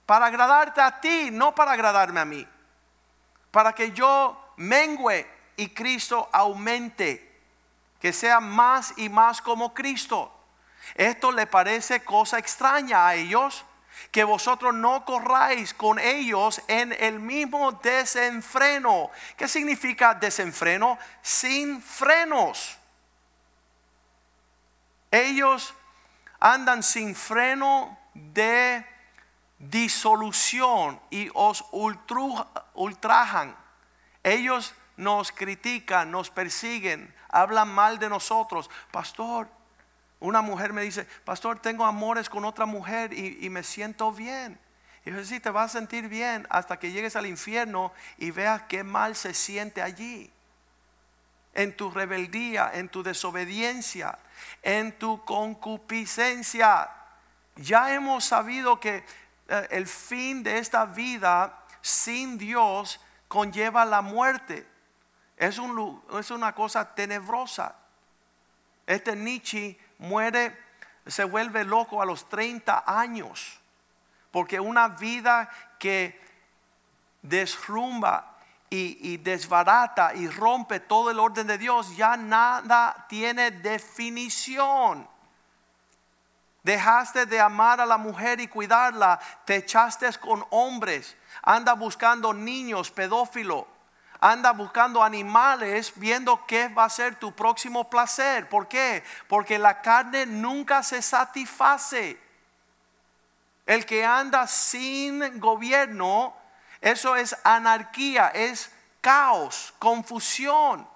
Para 0.06 0.28
agradarte 0.28 0.80
a 0.80 1.02
ti, 1.02 1.30
no 1.32 1.54
para 1.54 1.74
agradarme 1.74 2.22
a 2.22 2.26
mí. 2.26 2.48
Para 3.52 3.74
que 3.74 3.92
yo 3.92 4.54
mengüe 4.56 5.28
y 5.58 5.70
Cristo 5.70 6.30
aumente. 6.32 7.42
Que 8.00 8.14
sea 8.14 8.40
más 8.40 8.94
y 8.98 9.10
más 9.10 9.42
como 9.42 9.74
Cristo. 9.74 10.32
Esto 10.94 11.32
le 11.32 11.48
parece 11.48 12.06
cosa 12.06 12.38
extraña 12.38 13.08
a 13.08 13.16
ellos 13.16 13.66
que 14.12 14.24
vosotros 14.24 14.74
no 14.74 15.06
corráis 15.06 15.74
con 15.74 16.00
ellos 16.00 16.62
en 16.68 16.94
el 16.94 17.20
mismo 17.20 17.72
desenfreno. 17.74 19.10
¿Qué 19.38 19.48
significa 19.48 20.14
desenfreno? 20.14 20.98
Sin 21.22 21.82
frenos. 21.82 22.78
Ellos 25.12 25.74
andan 26.40 26.84
sin 26.84 27.16
freno 27.16 27.98
de 28.14 28.86
disolución 29.60 31.00
y 31.10 31.30
os 31.34 31.64
ultrajan. 31.72 33.56
Ellos 34.24 34.74
nos 34.98 35.32
critican, 35.32 36.12
nos 36.12 36.30
persiguen, 36.30 37.14
hablan 37.30 37.70
mal 37.70 38.00
de 38.00 38.10
nosotros. 38.10 38.70
Pastor, 38.92 39.48
una 40.20 40.42
mujer 40.42 40.74
me 40.74 40.82
dice, 40.82 41.06
pastor, 41.24 41.60
tengo 41.60 41.86
amores 41.86 42.30
con 42.30 42.46
otra 42.46 42.66
mujer 42.66 43.14
y, 43.14 43.50
me 43.50 43.64
siento 43.64 44.12
bien. 44.12 44.60
Y 45.06 45.12
yo 45.12 45.24
sí, 45.24 45.40
te 45.40 45.50
vas 45.50 45.76
a 45.76 45.80
sentir 45.80 46.08
bien 46.08 46.48
hasta 46.50 46.80
que 46.80 46.92
llegues 46.92 47.16
al 47.16 47.28
infierno 47.28 47.92
y 48.18 48.32
veas 48.32 48.64
qué 48.64 48.84
mal 48.84 49.16
se 49.16 49.34
siente 49.34 49.82
allí. 49.82 50.32
En 51.54 51.76
tu 51.76 51.92
rebeldía, 51.92 52.72
en 52.74 52.90
tu 52.90 53.04
desobediencia, 53.04 54.18
en 54.64 54.98
tu 54.98 55.24
concupiscencia. 55.26 56.90
Ya 57.56 57.94
hemos 57.94 58.26
sabido 58.26 58.80
que 58.80 59.06
eh, 59.48 59.68
el 59.70 59.88
fin 59.88 60.44
de 60.44 60.58
esta 60.58 60.86
vida 60.86 61.66
sin 61.82 62.38
Dios 62.38 63.00
conlleva 63.28 63.86
la 63.86 64.02
muerte. 64.02 64.68
Es, 65.38 65.60
un, 65.60 66.02
es 66.20 66.32
una 66.32 66.56
cosa 66.56 66.96
tenebrosa. 66.96 67.76
Este 68.88 69.16
Nietzsche 69.16 69.78
muere, 69.98 70.58
se 71.06 71.24
vuelve 71.24 71.64
loco 71.64 72.02
a 72.02 72.06
los 72.06 72.28
30 72.30 72.84
años. 72.86 73.60
Porque 74.32 74.60
una 74.60 74.90
vida 74.90 75.50
que 75.80 76.20
desrumba 77.22 78.36
y, 78.70 79.18
desbarata 79.18 80.14
y 80.14 80.28
rompe 80.28 80.80
todo 80.82 81.10
el 81.10 81.20
orden 81.20 81.48
de 81.48 81.58
Dios, 81.58 81.96
ya 81.96 82.18
nada 82.18 83.06
tiene 83.08 83.52
definición. 83.52 85.08
Dejaste 86.64 87.26
de 87.26 87.40
amar 87.40 87.80
a 87.80 87.86
la 87.86 87.98
mujer 87.98 88.40
y 88.42 88.48
cuidarla, 88.48 89.20
te 89.46 89.58
echaste 89.58 90.12
con 90.20 90.44
hombres, 90.50 91.16
anda 91.44 91.74
buscando 91.74 92.34
niños, 92.34 92.90
pedófilo, 92.92 93.68
anda 94.32 94.52
buscando 94.52 95.04
animales 95.04 95.94
viendo 95.96 96.46
qué 96.48 96.68
va 96.68 96.86
a 96.86 96.90
ser 96.90 97.16
tu 97.16 97.34
próximo 97.34 97.90
placer. 97.90 98.50
¿Por 98.50 98.68
qué? 98.68 99.04
Porque 99.28 99.60
la 99.60 99.82
carne 99.82 100.26
nunca 100.26 100.82
se 100.82 101.02
satisface. 101.02 102.20
El 103.66 103.86
que 103.86 104.04
anda 104.04 104.48
sin 104.48 105.40
gobierno, 105.40 106.36
eso 106.82 107.16
es 107.16 107.36
anarquía, 107.44 108.30
es 108.30 108.72
caos, 109.00 109.74
confusión. 109.78 110.88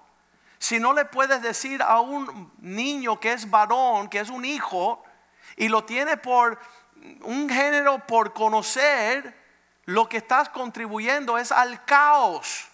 Si 0.58 0.80
no 0.80 0.92
le 0.92 1.04
puedes 1.04 1.40
decir 1.40 1.82
a 1.82 2.00
un 2.00 2.52
niño 2.58 3.20
que 3.20 3.32
es 3.32 3.48
varón, 3.48 4.08
que 4.08 4.20
es 4.20 4.28
un 4.28 4.44
hijo, 4.44 5.04
y 5.56 5.68
lo 5.68 5.84
tiene 5.84 6.16
por 6.16 6.58
un 7.22 7.48
género 7.48 8.04
por 8.06 8.32
conocer, 8.32 9.36
lo 9.84 10.08
que 10.08 10.16
estás 10.16 10.48
contribuyendo 10.48 11.38
es 11.38 11.52
al 11.52 11.84
caos. 11.84 12.69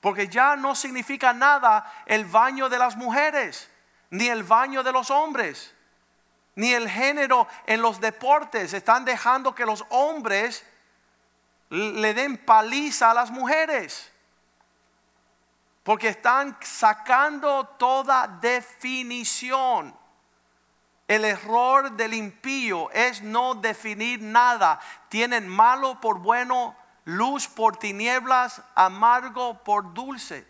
Porque 0.00 0.28
ya 0.28 0.56
no 0.56 0.74
significa 0.74 1.32
nada 1.32 1.90
el 2.06 2.24
baño 2.24 2.68
de 2.68 2.78
las 2.78 2.96
mujeres, 2.96 3.70
ni 4.10 4.28
el 4.28 4.42
baño 4.42 4.82
de 4.82 4.92
los 4.92 5.10
hombres, 5.10 5.74
ni 6.54 6.72
el 6.72 6.88
género 6.88 7.46
en 7.66 7.82
los 7.82 8.00
deportes. 8.00 8.72
Están 8.72 9.04
dejando 9.04 9.54
que 9.54 9.66
los 9.66 9.84
hombres 9.90 10.64
le 11.68 12.14
den 12.14 12.38
paliza 12.38 13.10
a 13.10 13.14
las 13.14 13.30
mujeres. 13.30 14.10
Porque 15.82 16.08
están 16.08 16.56
sacando 16.62 17.66
toda 17.78 18.26
definición. 18.26 19.96
El 21.08 21.24
error 21.24 21.92
del 21.92 22.14
impío 22.14 22.90
es 22.92 23.22
no 23.22 23.54
definir 23.54 24.20
nada. 24.22 24.78
Tienen 25.08 25.48
malo 25.48 26.00
por 26.00 26.20
bueno, 26.20 26.76
luz 27.04 27.48
por 27.48 27.76
tinieblas, 27.76 28.62
amargo 28.74 29.62
por 29.64 29.94
dulce. 29.94 30.46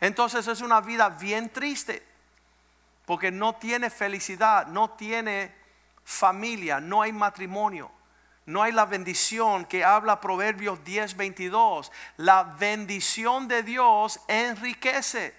Entonces 0.00 0.46
es 0.46 0.60
una 0.60 0.80
vida 0.80 1.08
bien 1.08 1.50
triste. 1.50 2.06
Porque 3.06 3.30
no 3.30 3.54
tiene 3.56 3.90
felicidad, 3.90 4.66
no 4.66 4.90
tiene 4.90 5.54
familia, 6.04 6.80
no 6.80 7.02
hay 7.02 7.12
matrimonio. 7.12 7.90
No 8.46 8.62
hay 8.62 8.72
la 8.72 8.84
bendición 8.84 9.64
que 9.64 9.84
habla 9.84 10.20
Proverbios 10.20 10.84
10, 10.84 11.16
22. 11.16 11.90
La 12.18 12.42
bendición 12.42 13.48
de 13.48 13.62
Dios 13.62 14.20
enriquece. 14.28 15.34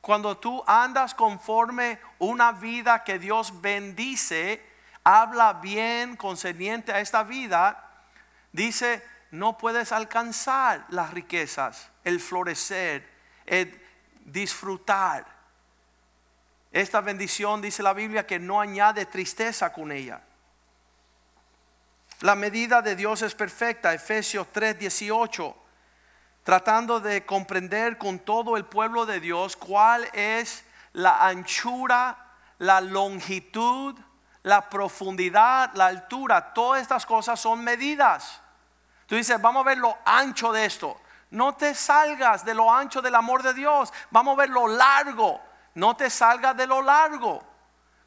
Cuando 0.00 0.36
tú 0.36 0.62
andas 0.66 1.14
conforme 1.14 1.98
una 2.18 2.52
vida 2.52 3.04
que 3.04 3.18
Dios 3.18 3.60
bendice, 3.60 4.64
habla 5.02 5.54
bien 5.54 6.16
concerniente 6.16 6.92
a 6.92 7.00
esta 7.00 7.22
vida, 7.22 7.93
dice, 8.54 9.02
no 9.32 9.58
puedes 9.58 9.92
alcanzar 9.92 10.86
las 10.88 11.12
riquezas, 11.12 11.90
el 12.04 12.20
florecer, 12.20 13.06
el 13.44 13.82
disfrutar. 14.24 15.26
Esta 16.72 17.00
bendición 17.00 17.60
dice 17.60 17.82
la 17.82 17.92
Biblia 17.92 18.26
que 18.26 18.38
no 18.38 18.60
añade 18.60 19.06
tristeza 19.06 19.72
con 19.72 19.92
ella. 19.92 20.22
La 22.20 22.36
medida 22.36 22.80
de 22.80 22.96
Dios 22.96 23.22
es 23.22 23.34
perfecta, 23.34 23.92
Efesios 23.92 24.46
3:18 24.52 25.56
tratando 26.44 27.00
de 27.00 27.24
comprender 27.24 27.96
con 27.96 28.18
todo 28.18 28.58
el 28.58 28.66
pueblo 28.66 29.06
de 29.06 29.18
Dios 29.18 29.56
cuál 29.56 30.04
es 30.12 30.64
la 30.92 31.26
anchura, 31.26 32.18
la 32.58 32.82
longitud, 32.82 33.98
la 34.42 34.68
profundidad, 34.68 35.72
la 35.74 35.86
altura. 35.86 36.52
Todas 36.52 36.82
estas 36.82 37.06
cosas 37.06 37.40
son 37.40 37.64
medidas. 37.64 38.42
Tú 39.14 39.18
dices, 39.18 39.40
vamos 39.40 39.60
a 39.60 39.68
ver 39.68 39.78
lo 39.78 39.96
ancho 40.04 40.50
de 40.50 40.64
esto. 40.64 41.00
No 41.30 41.54
te 41.54 41.72
salgas 41.72 42.44
de 42.44 42.52
lo 42.52 42.68
ancho 42.68 43.00
del 43.00 43.14
amor 43.14 43.44
de 43.44 43.54
Dios. 43.54 43.92
Vamos 44.10 44.34
a 44.34 44.40
ver 44.40 44.50
lo 44.50 44.66
largo. 44.66 45.40
No 45.74 45.94
te 45.94 46.10
salgas 46.10 46.56
de 46.56 46.66
lo 46.66 46.82
largo. 46.82 47.40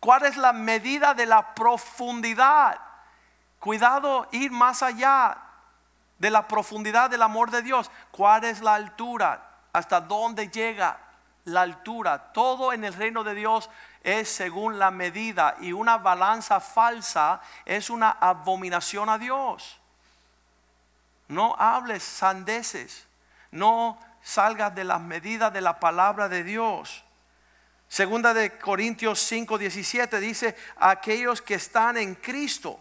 ¿Cuál 0.01 0.25
es 0.25 0.35
la 0.35 0.51
medida 0.51 1.13
de 1.13 1.25
la 1.25 1.55
profundidad? 1.55 2.77
Cuidado 3.57 4.27
ir 4.33 4.51
más 4.51 4.83
allá 4.83 5.37
de 6.17 6.29
la 6.29 6.45
profundidad 6.45 7.09
del 7.09 7.21
amor 7.21 7.51
de 7.51 7.61
Dios. 7.61 7.89
¿Cuál 8.11 8.43
es 8.43 8.59
la 8.59 8.75
altura? 8.75 9.49
¿Hasta 9.71 10.01
dónde 10.01 10.49
llega 10.49 10.99
la 11.45 11.61
altura? 11.61 12.33
Todo 12.33 12.73
en 12.73 12.83
el 12.83 12.93
reino 12.93 13.23
de 13.23 13.33
Dios 13.33 13.69
es 14.03 14.27
según 14.27 14.77
la 14.77 14.91
medida 14.91 15.55
y 15.61 15.71
una 15.71 15.99
balanza 15.99 16.59
falsa 16.59 17.39
es 17.63 17.89
una 17.89 18.09
abominación 18.19 19.07
a 19.07 19.17
Dios. 19.17 19.79
No 21.27 21.55
hables 21.57 22.03
sandeces, 22.03 23.05
no 23.51 23.99
salgas 24.21 24.73
de 24.75 24.83
las 24.83 25.01
medidas 25.01 25.51
de 25.53 25.61
la 25.61 25.79
palabra 25.79 26.29
de 26.29 26.43
Dios. 26.43 27.03
Segunda 27.87 28.33
de 28.33 28.57
Corintios 28.57 29.19
5, 29.19 29.57
17 29.57 30.19
dice, 30.19 30.55
aquellos 30.77 31.41
que 31.41 31.55
están 31.55 31.97
en 31.97 32.15
Cristo 32.15 32.79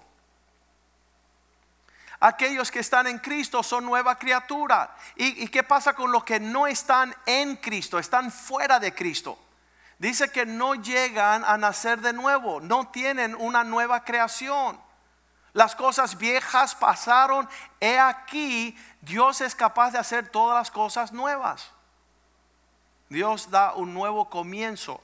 aquellos 2.20 2.70
que 2.70 2.80
están 2.80 3.06
en 3.06 3.18
Cristo 3.18 3.62
son 3.62 3.84
nueva 3.84 4.18
criatura. 4.18 4.94
¿Y, 5.16 5.48
qué 5.48 5.62
pasa 5.62 5.94
con 5.94 6.12
los 6.12 6.24
que 6.24 6.40
no 6.40 6.66
están 6.66 7.14
en 7.26 7.56
Cristo? 7.56 7.98
Están 7.98 8.30
fuera 8.30 8.78
de 8.78 8.94
Cristo. 8.94 9.38
Dice 9.98 10.30
que 10.30 10.44
no 10.44 10.74
llegan 10.74 11.44
a 11.44 11.56
nacer 11.56 12.00
de 12.00 12.12
nuevo, 12.12 12.60
no 12.60 12.88
tienen 12.88 13.34
una 13.34 13.64
nueva 13.64 14.04
creación. 14.04 14.78
Las 15.56 15.74
cosas 15.74 16.18
viejas 16.18 16.74
pasaron, 16.74 17.48
he 17.80 17.98
aquí, 17.98 18.76
Dios 19.00 19.40
es 19.40 19.54
capaz 19.54 19.90
de 19.92 19.98
hacer 19.98 20.28
todas 20.28 20.54
las 20.58 20.70
cosas 20.70 21.12
nuevas. 21.12 21.70
Dios 23.08 23.50
da 23.50 23.72
un 23.72 23.94
nuevo 23.94 24.28
comienzo 24.28 25.00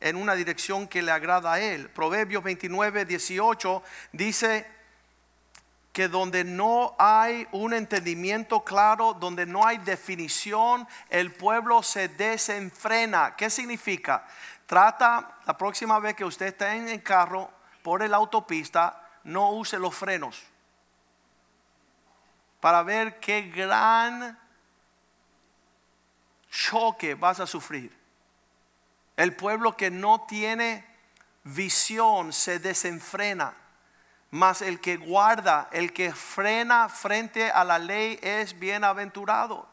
en 0.00 0.16
una 0.16 0.34
dirección 0.34 0.88
que 0.88 1.02
le 1.02 1.12
agrada 1.12 1.52
a 1.52 1.60
Él. 1.60 1.88
Proverbios 1.88 2.42
29, 2.42 3.04
18 3.04 3.80
dice, 4.10 4.66
que 5.92 6.08
donde 6.08 6.42
no 6.42 6.96
hay 6.98 7.46
un 7.52 7.72
entendimiento 7.72 8.64
claro, 8.64 9.14
donde 9.14 9.46
no 9.46 9.64
hay 9.64 9.78
definición, 9.78 10.88
el 11.10 11.32
pueblo 11.32 11.80
se 11.84 12.08
desenfrena. 12.08 13.36
¿Qué 13.36 13.48
significa? 13.50 14.26
Trata 14.66 15.38
la 15.46 15.56
próxima 15.56 16.00
vez 16.00 16.16
que 16.16 16.24
usted 16.24 16.46
esté 16.46 16.72
en 16.72 16.88
el 16.88 17.04
carro 17.04 17.48
por 17.84 18.04
la 18.08 18.16
autopista, 18.16 19.01
no 19.24 19.50
use 19.52 19.78
los 19.78 19.94
frenos 19.94 20.42
para 22.62 22.84
ver 22.84 23.18
qué 23.18 23.42
gran 23.42 24.38
choque 26.48 27.16
vas 27.16 27.40
a 27.40 27.46
sufrir. 27.46 27.92
El 29.16 29.34
pueblo 29.34 29.76
que 29.76 29.90
no 29.90 30.26
tiene 30.28 30.86
visión 31.42 32.32
se 32.32 32.60
desenfrena. 32.60 33.54
Mas 34.30 34.62
el 34.62 34.80
que 34.80 34.96
guarda, 34.96 35.68
el 35.72 35.92
que 35.92 36.14
frena 36.14 36.88
frente 36.88 37.50
a 37.50 37.64
la 37.64 37.80
ley 37.80 38.20
es 38.22 38.56
bienaventurado. 38.56 39.68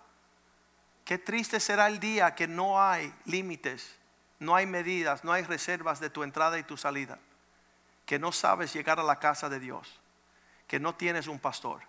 Qué 1.06 1.20
triste 1.20 1.60
será 1.60 1.88
el 1.88 2.00
día 2.00 2.34
que 2.34 2.48
no 2.48 2.82
hay 2.82 3.14
límites, 3.26 3.96
no 4.40 4.56
hay 4.56 4.66
medidas, 4.66 5.24
no 5.24 5.32
hay 5.32 5.44
reservas 5.44 6.00
de 6.00 6.10
tu 6.10 6.24
entrada 6.24 6.58
y 6.58 6.64
tu 6.64 6.76
salida. 6.76 7.20
Que 8.10 8.18
no 8.18 8.32
sabes 8.32 8.74
llegar 8.74 9.00
a 9.00 9.04
la 9.04 9.20
casa 9.20 9.50
de 9.50 9.60
Dios. 9.60 10.00
Que 10.66 10.80
no 10.80 10.96
tienes 10.96 11.28
un 11.28 11.38
pastor. 11.38 11.84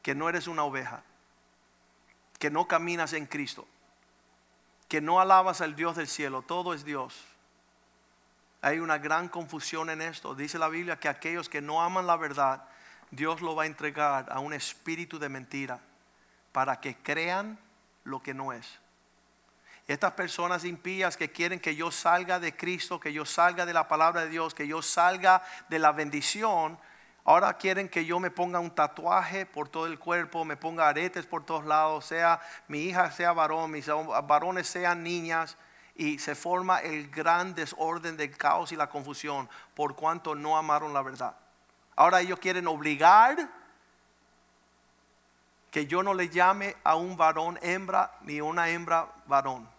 Que 0.00 0.14
no 0.14 0.26
eres 0.30 0.46
una 0.46 0.64
oveja. 0.64 1.02
Que 2.38 2.48
no 2.48 2.66
caminas 2.66 3.12
en 3.12 3.26
Cristo. 3.26 3.68
Que 4.88 5.02
no 5.02 5.20
alabas 5.20 5.60
al 5.60 5.76
Dios 5.76 5.96
del 5.96 6.08
cielo. 6.08 6.40
Todo 6.40 6.72
es 6.72 6.82
Dios. 6.82 7.26
Hay 8.62 8.78
una 8.78 8.96
gran 8.96 9.28
confusión 9.28 9.90
en 9.90 10.00
esto. 10.00 10.34
Dice 10.34 10.58
la 10.58 10.70
Biblia 10.70 10.98
que 10.98 11.10
aquellos 11.10 11.50
que 11.50 11.60
no 11.60 11.82
aman 11.82 12.06
la 12.06 12.16
verdad, 12.16 12.64
Dios 13.10 13.42
lo 13.42 13.54
va 13.54 13.64
a 13.64 13.66
entregar 13.66 14.32
a 14.32 14.40
un 14.40 14.54
espíritu 14.54 15.18
de 15.18 15.28
mentira 15.28 15.78
para 16.52 16.80
que 16.80 16.96
crean 16.96 17.58
lo 18.04 18.22
que 18.22 18.32
no 18.32 18.54
es. 18.54 18.78
Estas 19.88 20.12
personas 20.12 20.66
impías 20.66 21.16
que 21.16 21.32
quieren 21.32 21.58
que 21.58 21.74
yo 21.74 21.90
salga 21.90 22.38
de 22.38 22.54
Cristo, 22.54 23.00
que 23.00 23.10
yo 23.10 23.24
salga 23.24 23.64
de 23.64 23.72
la 23.72 23.88
palabra 23.88 24.20
de 24.20 24.28
Dios, 24.28 24.52
que 24.52 24.66
yo 24.66 24.82
salga 24.82 25.42
de 25.70 25.78
la 25.78 25.92
bendición, 25.92 26.78
ahora 27.24 27.54
quieren 27.54 27.88
que 27.88 28.04
yo 28.04 28.20
me 28.20 28.30
ponga 28.30 28.60
un 28.60 28.74
tatuaje 28.74 29.46
por 29.46 29.70
todo 29.70 29.86
el 29.86 29.98
cuerpo, 29.98 30.44
me 30.44 30.58
ponga 30.58 30.86
aretes 30.86 31.24
por 31.24 31.42
todos 31.42 31.64
lados, 31.64 32.04
sea 32.04 32.38
mi 32.68 32.80
hija 32.80 33.10
sea 33.10 33.32
varón, 33.32 33.70
mis 33.70 33.86
varones 34.24 34.68
sean 34.68 35.02
niñas 35.02 35.56
y 35.94 36.18
se 36.18 36.34
forma 36.34 36.80
el 36.80 37.08
gran 37.10 37.54
desorden 37.54 38.18
del 38.18 38.36
caos 38.36 38.72
y 38.72 38.76
la 38.76 38.90
confusión 38.90 39.48
por 39.74 39.96
cuanto 39.96 40.34
no 40.34 40.58
amaron 40.58 40.92
la 40.92 41.00
verdad. 41.00 41.34
Ahora 41.96 42.20
ellos 42.20 42.38
quieren 42.38 42.66
obligar 42.66 43.48
que 45.70 45.86
yo 45.86 46.02
no 46.02 46.12
le 46.12 46.28
llame 46.28 46.76
a 46.84 46.94
un 46.94 47.16
varón 47.16 47.58
hembra 47.62 48.12
ni 48.20 48.42
una 48.42 48.68
hembra 48.68 49.08
varón. 49.26 49.77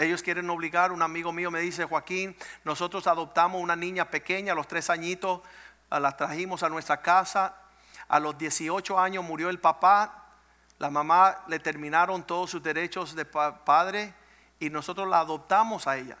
Ellos 0.00 0.22
quieren 0.22 0.48
obligar, 0.48 0.92
un 0.92 1.02
amigo 1.02 1.30
mío 1.30 1.50
me 1.50 1.60
dice, 1.60 1.84
Joaquín, 1.84 2.34
nosotros 2.64 3.06
adoptamos 3.06 3.60
una 3.60 3.76
niña 3.76 4.06
pequeña 4.06 4.54
a 4.54 4.56
los 4.56 4.66
tres 4.66 4.88
añitos, 4.88 5.42
la 5.90 6.16
trajimos 6.16 6.62
a 6.62 6.70
nuestra 6.70 7.02
casa, 7.02 7.54
a 8.08 8.18
los 8.18 8.38
18 8.38 8.98
años 8.98 9.22
murió 9.22 9.50
el 9.50 9.60
papá, 9.60 10.24
la 10.78 10.88
mamá 10.88 11.44
le 11.48 11.58
terminaron 11.58 12.22
todos 12.22 12.48
sus 12.48 12.62
derechos 12.62 13.14
de 13.14 13.26
padre 13.26 14.14
y 14.58 14.70
nosotros 14.70 15.06
la 15.06 15.20
adoptamos 15.20 15.86
a 15.86 15.98
ella. 15.98 16.16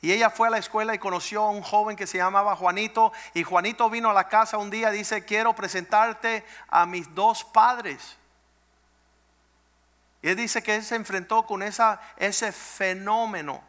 Y 0.00 0.10
ella 0.10 0.28
fue 0.28 0.48
a 0.48 0.50
la 0.50 0.58
escuela 0.58 0.92
y 0.92 0.98
conoció 0.98 1.44
a 1.44 1.50
un 1.50 1.62
joven 1.62 1.96
que 1.96 2.08
se 2.08 2.18
llamaba 2.18 2.56
Juanito. 2.56 3.12
Y 3.32 3.44
Juanito 3.44 3.88
vino 3.88 4.10
a 4.10 4.12
la 4.12 4.28
casa 4.28 4.58
un 4.58 4.70
día 4.70 4.92
y 4.92 4.98
dice, 4.98 5.24
quiero 5.24 5.54
presentarte 5.54 6.44
a 6.68 6.84
mis 6.84 7.14
dos 7.14 7.44
padres. 7.44 8.18
Y 10.24 10.30
él 10.30 10.36
dice 10.36 10.62
que 10.62 10.74
él 10.74 10.82
se 10.82 10.96
enfrentó 10.96 11.44
con 11.44 11.62
ese 11.62 12.50
fenómeno. 12.50 13.62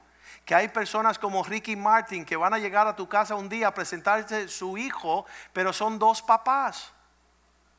Que 0.45 0.55
hay 0.55 0.69
personas 0.69 1.19
como 1.19 1.43
Ricky 1.43 1.75
Martin 1.75 2.23
que 2.23 2.37
van 2.37 2.53
a 2.53 2.57
llegar 2.57 2.87
a 2.87 2.95
tu 2.95 3.09
casa 3.09 3.35
un 3.35 3.49
día 3.49 3.67
a 3.67 3.73
presentarse 3.73 4.47
su 4.47 4.77
hijo, 4.77 5.25
pero 5.51 5.73
son 5.73 5.99
dos 5.99 6.21
papás, 6.21 6.93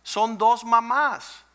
son 0.02 0.36
dos 0.36 0.62
mamás. 0.62 1.46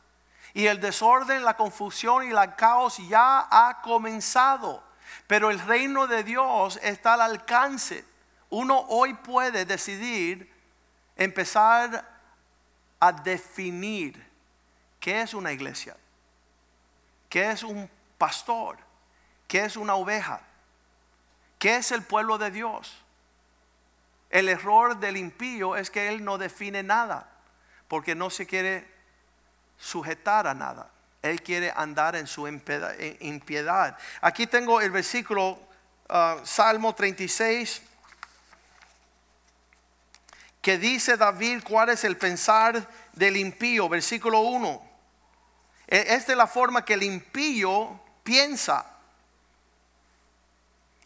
Y 0.56 0.66
el 0.66 0.82
desorden, 0.82 1.46
la 1.46 1.56
confusión 1.56 2.28
y 2.28 2.32
el 2.32 2.56
caos 2.56 2.98
ya 3.08 3.48
ha 3.52 3.84
comenzado. 3.84 4.84
Pero 5.28 5.52
el 5.52 5.60
reino 5.60 6.08
de 6.08 6.24
Dios 6.24 6.80
está 6.82 7.14
al 7.14 7.22
alcance. 7.22 8.04
Uno 8.50 8.80
hoy 8.90 9.14
puede 9.14 9.66
decidir 9.66 10.52
empezar 11.16 12.04
a 13.00 13.12
definir 13.12 14.28
qué 15.00 15.22
es 15.22 15.36
una 15.36 15.52
iglesia, 15.52 15.96
qué 17.32 17.50
es 17.50 17.64
un 17.64 17.90
pastor, 18.18 18.78
qué 19.48 19.64
es 19.64 19.78
una 19.78 19.96
oveja, 19.96 20.42
qué 21.58 21.78
es 21.78 21.92
el 21.94 22.04
pueblo 22.04 22.38
de 22.38 22.52
Dios. 22.52 22.94
El 24.30 24.50
error 24.50 25.00
del 25.00 25.16
impío 25.16 25.78
es 25.78 25.90
que 25.90 26.10
él 26.10 26.26
no 26.26 26.38
define 26.38 26.84
nada, 26.84 27.32
porque 27.88 28.16
no 28.16 28.30
se 28.30 28.46
quiere 28.46 28.86
sujetar 29.78 30.46
a 30.46 30.54
nada. 30.54 30.92
Él 31.22 31.42
quiere 31.42 31.72
andar 31.74 32.18
en 32.18 32.28
su 32.28 32.48
impiedad. 32.50 33.98
Aquí 34.20 34.46
tengo 34.46 34.82
el 34.82 34.92
versículo 34.92 35.52
uh, 36.10 36.46
Salmo 36.46 36.94
36 36.94 37.82
que 40.62 40.78
dice 40.78 41.16
David 41.16 41.64
cuál 41.64 41.90
es 41.90 42.04
el 42.04 42.18
pensar 42.18 42.88
del 43.14 43.38
impío, 43.38 43.88
versículo 43.88 44.42
1. 44.42 44.91
E, 45.92 46.16
es 46.16 46.26
de 46.26 46.38
la 46.38 46.48
forma 46.48 46.86
que 46.86 46.94
el 46.94 47.04
impío 47.04 48.00
piensa. 48.24 48.86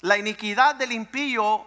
La 0.02 0.18
iniquidad 0.18 0.76
del 0.76 0.92
impío 0.92 1.66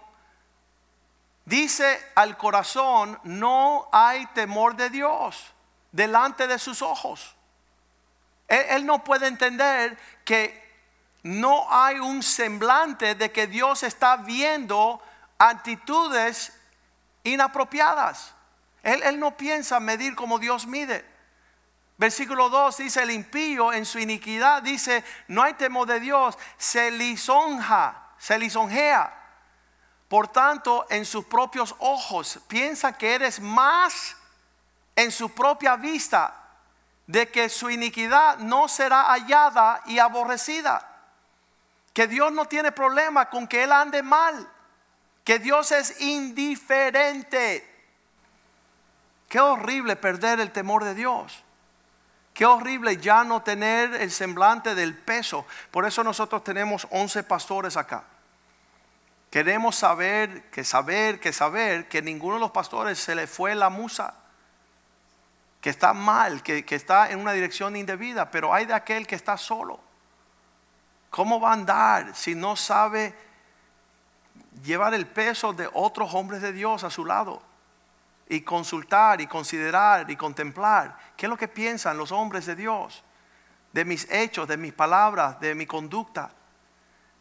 dice 1.45 2.01
al 2.15 2.39
corazón, 2.39 3.19
no 3.25 3.89
hay 3.91 4.25
temor 4.27 4.77
de 4.77 4.89
Dios 4.89 5.53
delante 5.91 6.47
de 6.47 6.61
sus 6.61 6.81
ojos. 6.81 7.35
Él, 8.47 8.87
no 8.87 9.03
puede 9.03 9.27
entender 9.27 9.99
que 10.25 10.67
no 11.23 11.67
hay 11.71 11.99
un 11.99 12.23
semblante 12.23 13.15
de 13.17 13.33
que 13.33 13.47
Dios 13.47 13.83
está 13.83 14.17
viendo 14.17 15.03
actitudes 15.39 16.53
inapropiadas. 17.25 18.33
Él, 18.83 19.03
él, 19.03 19.19
no 19.19 19.37
piensa 19.37 19.81
medir 19.81 20.15
como 20.15 20.39
Dios 20.39 20.67
mide. 20.67 21.05
Versículo 21.99 22.49
2 22.49 22.77
dice, 22.77 23.03
el 23.03 23.11
impío 23.11 23.73
en 23.73 23.85
su 23.85 23.99
iniquidad 23.99 24.63
dice, 24.63 25.05
no 25.27 25.43
hay 25.43 25.55
temor 25.55 25.89
de 25.89 25.99
Dios, 25.99 26.39
se 26.57 26.93
lisonja, 26.93 28.13
se 28.19 28.39
lisonjea. 28.39 29.13
Por 30.07 30.29
tanto, 30.29 30.87
en 30.91 31.05
sus 31.05 31.25
propios 31.25 31.75
ojos 31.81 32.39
piensa 32.47 32.97
que 32.97 33.15
eres 33.15 33.41
más 33.41 34.17
en 34.95 35.11
su 35.11 35.35
propia 35.35 35.75
vista 35.75 36.35
de 37.09 37.29
que 37.31 37.49
su 37.49 37.69
iniquidad 37.69 38.39
no 38.39 38.69
será 38.69 39.03
hallada 39.11 39.83
y 39.87 39.99
aborrecida. 39.99 40.85
Que 41.93 42.07
Dios 42.07 42.31
no 42.31 42.45
tiene 42.45 42.71
problema 42.71 43.29
con 43.29 43.49
que 43.49 43.65
él 43.65 43.73
ande 43.73 44.05
mal. 44.05 44.49
Que 45.25 45.41
Dios 45.41 45.73
es 45.73 46.01
indiferente. 46.01 47.69
Qué 49.29 49.41
horrible 49.41 49.97
perder 49.97 50.39
el 50.39 50.53
temor 50.53 50.85
de 50.85 50.95
Dios. 50.95 51.45
Qué 52.39 52.47
horrible 52.47 52.99
ya 52.99 53.25
no 53.25 53.43
tener 53.43 53.95
el 53.95 54.13
semblante 54.13 54.77
del 54.77 54.95
peso. 54.97 55.45
Por 55.73 55.85
eso 55.85 56.05
nosotros 56.05 56.45
tenemos 56.45 56.87
11 56.93 57.25
pastores 57.25 57.77
acá. 57.77 58.05
Queremos 59.29 59.75
saber, 59.75 60.49
que 60.53 60.63
saber, 60.63 61.19
que 61.19 61.33
saber 61.33 61.89
que 61.89 62.01
ninguno 62.01 62.35
de 62.35 62.41
los 62.43 62.53
pastores 62.53 62.97
se 63.01 63.17
le 63.17 63.27
fue 63.27 63.57
la 63.57 63.71
musa 63.71 64.15
que 65.61 65.69
está 65.69 65.93
mal, 65.93 66.41
que, 66.45 66.65
está 66.69 67.11
en 67.11 67.19
una 67.19 67.33
dirección 67.33 67.75
indebida, 67.75 68.31
pero 68.31 68.55
hay 68.55 68.67
de 68.67 68.75
aquel 68.75 69.09
que 69.09 69.17
está 69.17 69.37
solo. 69.37 69.81
¿Cómo 71.11 71.41
va 71.41 71.51
a 71.51 71.55
andar 71.55 72.15
si 72.15 72.37
no 72.37 72.55
sabe 72.55 73.17
llevar 74.63 74.95
el 74.95 75.09
peso 75.09 75.53
de 75.53 75.69
otros 75.73 76.15
hombres 76.15 76.41
de 76.41 76.53
Dios 76.53 76.85
a 76.85 76.91
su 76.91 77.05
lado? 77.05 77.48
Y 78.29 78.43
consultar 78.43 79.21
y 79.21 79.27
considerar 79.27 80.11
y 80.11 80.17
contemplar. 80.17 80.97
¿Qué 81.17 81.27
es 81.27 81.31
lo 81.31 81.37
que 81.37 81.49
piensan 81.49 81.97
los 81.97 82.13
hombres 82.13 82.47
de 82.47 82.57
Dios? 82.57 83.03
De 83.73 83.85
mis 83.85 84.11
hechos, 84.11 84.47
de 84.47 84.57
mis 84.57 84.73
palabras, 84.73 85.41
de 85.41 85.55
mi 85.55 85.67
conducta. 85.67 86.31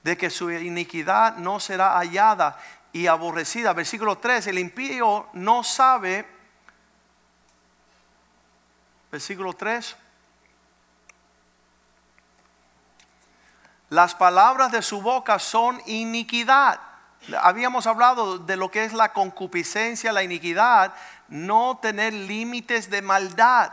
De 0.04 0.18
que 0.18 0.30
su 0.30 0.52
iniquidad 0.52 1.38
no 1.38 1.60
será 1.60 1.98
hallada 1.98 2.58
y 2.92 3.08
aborrecida. 3.08 3.74
Versículo 3.74 4.18
3, 4.18 4.48
el 4.48 4.60
impío 4.60 5.28
no 5.34 5.64
sabe 5.64 6.38
versículo 9.12 9.54
3. 9.54 9.96
Las 13.90 14.14
palabras 14.16 14.72
de 14.72 14.82
su 14.82 15.02
boca 15.02 15.40
son 15.40 15.82
iniquidad. 15.86 16.80
Habíamos 17.42 17.88
hablado 17.88 18.38
de 18.38 18.56
lo 18.56 18.72
que 18.72 18.86
es 18.86 18.94
la 18.94 19.12
concupiscencia, 19.12 20.14
la 20.14 20.24
iniquidad, 20.24 20.94
no 21.28 21.78
tener 21.82 22.14
límites 22.14 22.90
de 22.90 23.02
maldad. 23.02 23.72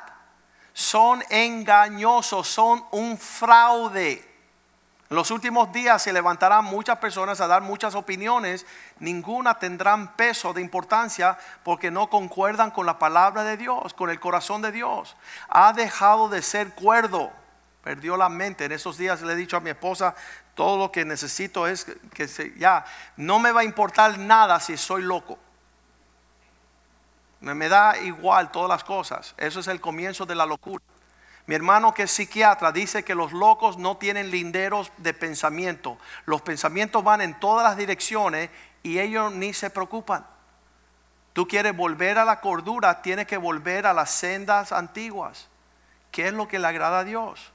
Son 0.72 1.22
engañosos, 1.30 2.48
son 2.48 2.84
un 2.90 3.16
fraude. 3.16 4.34
En 5.10 5.16
los 5.16 5.30
últimos 5.30 5.70
días 5.72 6.02
se 6.02 6.12
levantarán 6.12 6.64
muchas 6.64 6.98
personas 6.98 7.40
a 7.40 7.46
dar 7.46 7.62
muchas 7.62 7.94
opiniones, 7.94 8.66
ninguna 8.98 9.58
tendrán 9.58 10.16
peso 10.16 10.52
de 10.52 10.62
importancia 10.62 11.38
porque 11.62 11.90
no 11.90 12.08
concuerdan 12.08 12.70
con 12.70 12.86
la 12.86 12.98
palabra 12.98 13.44
de 13.44 13.56
Dios, 13.56 13.94
con 13.94 14.10
el 14.10 14.18
corazón 14.18 14.62
de 14.62 14.72
Dios. 14.72 15.14
Ha 15.48 15.72
dejado 15.74 16.28
de 16.28 16.42
ser 16.42 16.70
cuerdo, 16.74 17.30
perdió 17.84 18.16
la 18.16 18.28
mente. 18.28 18.64
En 18.64 18.72
esos 18.72 18.96
días 18.96 19.20
le 19.20 19.34
he 19.34 19.36
dicho 19.36 19.58
a 19.58 19.60
mi 19.60 19.70
esposa, 19.70 20.16
todo 20.54 20.78
lo 20.78 20.92
que 20.92 21.04
necesito 21.04 21.66
es 21.66 21.86
que 22.12 22.28
se, 22.28 22.56
ya, 22.56 22.84
no 23.16 23.38
me 23.38 23.52
va 23.52 23.62
a 23.62 23.64
importar 23.64 24.18
nada 24.18 24.60
si 24.60 24.76
soy 24.76 25.02
loco. 25.02 25.38
Me 27.40 27.68
da 27.68 27.98
igual 27.98 28.50
todas 28.50 28.68
las 28.68 28.84
cosas. 28.84 29.34
Eso 29.36 29.60
es 29.60 29.68
el 29.68 29.80
comienzo 29.80 30.24
de 30.24 30.34
la 30.34 30.46
locura. 30.46 30.82
Mi 31.46 31.54
hermano 31.54 31.92
que 31.92 32.04
es 32.04 32.10
psiquiatra 32.10 32.72
dice 32.72 33.04
que 33.04 33.14
los 33.14 33.32
locos 33.32 33.76
no 33.76 33.98
tienen 33.98 34.30
linderos 34.30 34.90
de 34.96 35.12
pensamiento. 35.12 35.98
Los 36.24 36.40
pensamientos 36.40 37.04
van 37.04 37.20
en 37.20 37.38
todas 37.38 37.64
las 37.64 37.76
direcciones 37.76 38.48
y 38.82 38.98
ellos 38.98 39.32
ni 39.32 39.52
se 39.52 39.68
preocupan. 39.68 40.26
Tú 41.34 41.46
quieres 41.46 41.76
volver 41.76 42.18
a 42.18 42.24
la 42.24 42.40
cordura, 42.40 43.02
tienes 43.02 43.26
que 43.26 43.36
volver 43.36 43.86
a 43.86 43.92
las 43.92 44.10
sendas 44.10 44.72
antiguas. 44.72 45.48
¿Qué 46.10 46.28
es 46.28 46.32
lo 46.32 46.48
que 46.48 46.58
le 46.58 46.68
agrada 46.68 47.00
a 47.00 47.04
Dios? 47.04 47.52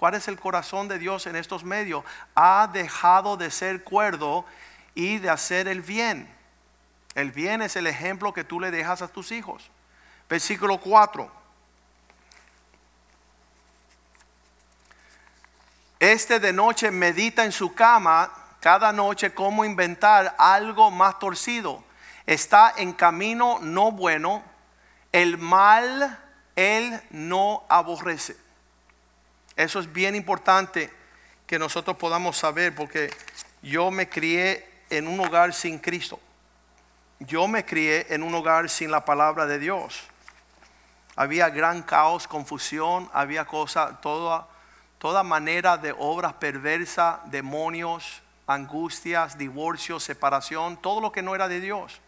¿Cuál 0.00 0.14
es 0.14 0.28
el 0.28 0.40
corazón 0.40 0.88
de 0.88 0.98
Dios 0.98 1.26
en 1.26 1.36
estos 1.36 1.62
medios? 1.62 2.02
Ha 2.34 2.70
dejado 2.72 3.36
de 3.36 3.50
ser 3.50 3.84
cuerdo 3.84 4.46
y 4.94 5.18
de 5.18 5.28
hacer 5.28 5.68
el 5.68 5.82
bien. 5.82 6.26
El 7.14 7.32
bien 7.32 7.60
es 7.60 7.76
el 7.76 7.86
ejemplo 7.86 8.32
que 8.32 8.42
tú 8.42 8.60
le 8.60 8.70
dejas 8.70 9.02
a 9.02 9.08
tus 9.08 9.30
hijos. 9.30 9.70
Versículo 10.26 10.80
4. 10.80 11.30
Este 15.98 16.40
de 16.40 16.54
noche 16.54 16.90
medita 16.90 17.44
en 17.44 17.52
su 17.52 17.74
cama 17.74 18.32
cada 18.58 18.94
noche 18.94 19.34
cómo 19.34 19.66
inventar 19.66 20.34
algo 20.38 20.90
más 20.90 21.18
torcido. 21.18 21.84
Está 22.24 22.72
en 22.78 22.94
camino 22.94 23.58
no 23.60 23.92
bueno. 23.92 24.42
El 25.12 25.36
mal 25.36 26.18
él 26.56 26.98
no 27.10 27.66
aborrece. 27.68 28.48
Eso 29.60 29.78
es 29.78 29.92
bien 29.92 30.14
importante 30.14 30.90
que 31.46 31.58
nosotros 31.58 31.94
podamos 31.98 32.38
saber 32.38 32.74
porque 32.74 33.10
yo 33.60 33.90
me 33.90 34.08
crié 34.08 34.66
en 34.88 35.06
un 35.06 35.20
hogar 35.20 35.52
sin 35.52 35.78
Cristo. 35.78 36.18
Yo 37.18 37.46
me 37.46 37.66
crié 37.66 38.06
en 38.08 38.22
un 38.22 38.34
hogar 38.34 38.70
sin 38.70 38.90
la 38.90 39.04
palabra 39.04 39.44
de 39.44 39.58
Dios. 39.58 40.00
Había 41.14 41.50
gran 41.50 41.82
caos, 41.82 42.26
confusión, 42.26 43.10
había 43.12 43.44
cosas, 43.44 44.00
toda 44.00 44.48
toda 44.96 45.22
manera 45.22 45.76
de 45.76 45.94
obras 45.98 46.32
perversas, 46.32 47.18
demonios, 47.26 48.22
angustias, 48.46 49.36
divorcio, 49.36 50.00
separación, 50.00 50.78
todo 50.78 51.02
lo 51.02 51.12
que 51.12 51.20
no 51.20 51.34
era 51.34 51.48
de 51.48 51.60
Dios. 51.60 52.00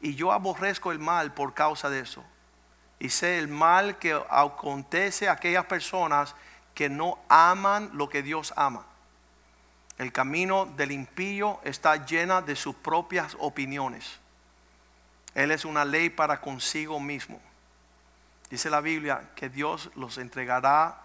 Y 0.00 0.14
yo 0.14 0.32
aborrezco 0.32 0.90
el 0.90 1.00
mal 1.00 1.34
por 1.34 1.52
causa 1.52 1.90
de 1.90 2.00
eso. 2.00 2.24
Y 2.98 3.10
sé 3.10 3.38
el 3.38 3.48
mal 3.48 3.98
que 3.98 4.18
acontece 4.30 5.28
a 5.28 5.32
aquellas 5.32 5.66
personas 5.66 6.34
que 6.78 6.88
no 6.88 7.18
aman 7.28 7.90
lo 7.92 8.08
que 8.08 8.22
Dios 8.22 8.52
ama. 8.54 8.86
El 9.98 10.12
camino 10.12 10.64
del 10.64 10.92
impío 10.92 11.60
está 11.64 12.06
llena 12.06 12.40
de 12.40 12.54
sus 12.54 12.76
propias 12.76 13.36
opiniones. 13.40 14.20
Él 15.34 15.50
es 15.50 15.64
una 15.64 15.84
ley 15.84 16.08
para 16.08 16.40
consigo 16.40 17.00
mismo. 17.00 17.40
Dice 18.48 18.70
la 18.70 18.80
Biblia 18.80 19.28
que 19.34 19.48
Dios 19.48 19.90
los 19.96 20.18
entregará 20.18 21.02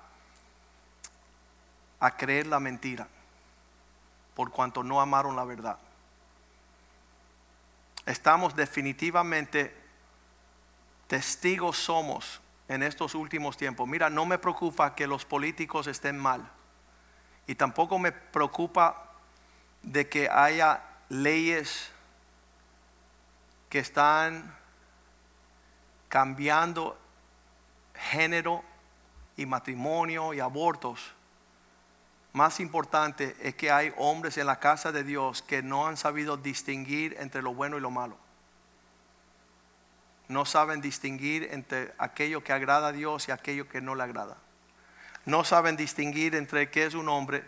a 2.00 2.18
creer 2.18 2.46
la 2.46 2.60
mentira, 2.60 3.08
por 4.36 4.52
cuanto 4.52 4.84
no 4.84 5.02
amaron 5.02 5.36
la 5.36 5.44
verdad. 5.44 5.80
Estamos 8.06 8.56
definitivamente 8.56 9.76
testigos 11.08 11.80
somos 11.80 12.43
en 12.68 12.84
estos 12.84 13.16
últimos 13.16 13.58
tiempos. 13.58 13.88
Mira, 13.88 14.10
no 14.10 14.26
me 14.26 14.38
preocupa 14.38 14.96
que 14.96 15.08
los 15.08 15.26
políticos 15.26 15.88
estén 15.88 16.18
mal. 16.18 16.50
Y 17.48 17.56
tampoco 17.56 18.00
me 18.00 18.12
preocupa 18.12 19.12
de 19.82 20.08
que 20.08 20.30
haya 20.30 20.84
leyes 21.10 21.92
que 23.70 23.80
están 23.80 24.56
cambiando 26.08 26.98
género 27.96 28.64
y 29.36 29.46
matrimonio 29.46 30.34
y 30.34 30.40
abortos. 30.40 31.14
Más 32.34 32.60
importante 32.60 33.36
es 33.42 33.56
que 33.56 33.72
hay 33.72 33.94
hombres 33.98 34.38
en 34.38 34.48
la 34.48 34.60
casa 34.60 34.92
de 34.92 35.04
Dios 35.04 35.42
que 35.42 35.62
no 35.62 35.88
han 35.88 35.98
sabido 35.98 36.38
distinguir 36.38 37.16
entre 37.20 37.42
lo 37.42 37.54
bueno 37.54 37.78
y 37.78 37.82
lo 37.82 37.92
malo. 37.92 38.23
No 40.34 40.46
saben 40.46 40.82
distinguir 40.82 41.50
entre 41.52 41.94
aquello 42.00 42.44
que 42.44 42.54
agrada 42.54 42.88
a 42.88 42.92
Dios 42.92 43.28
y 43.28 43.32
aquello 43.32 43.70
que 43.70 43.82
no 43.82 43.94
le 43.94 44.02
agrada. 44.02 44.36
No 45.26 45.44
saben 45.44 45.78
distinguir 45.78 46.34
entre 46.34 46.72
qué 46.72 46.88
es 46.88 46.96
un 46.96 47.08
hombre 47.08 47.44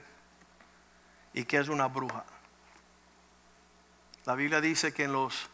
y 1.34 1.46
qué 1.46 1.58
es 1.58 1.68
una 1.68 1.88
bruja. 1.88 2.24
La 4.26 4.36
Biblia 4.36 4.62
dice 4.62 4.94
que 4.94 5.06
en 5.06 5.14
los 5.14 5.50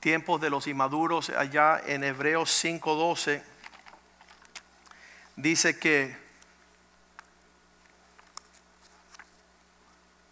tiempos 0.00 0.40
de 0.40 0.50
los 0.50 0.66
inmaduros, 0.66 1.30
allá 1.30 1.80
en 1.86 2.02
Hebreos 2.02 2.50
5:12, 2.50 3.40
dice 5.36 5.78
que 5.78 6.18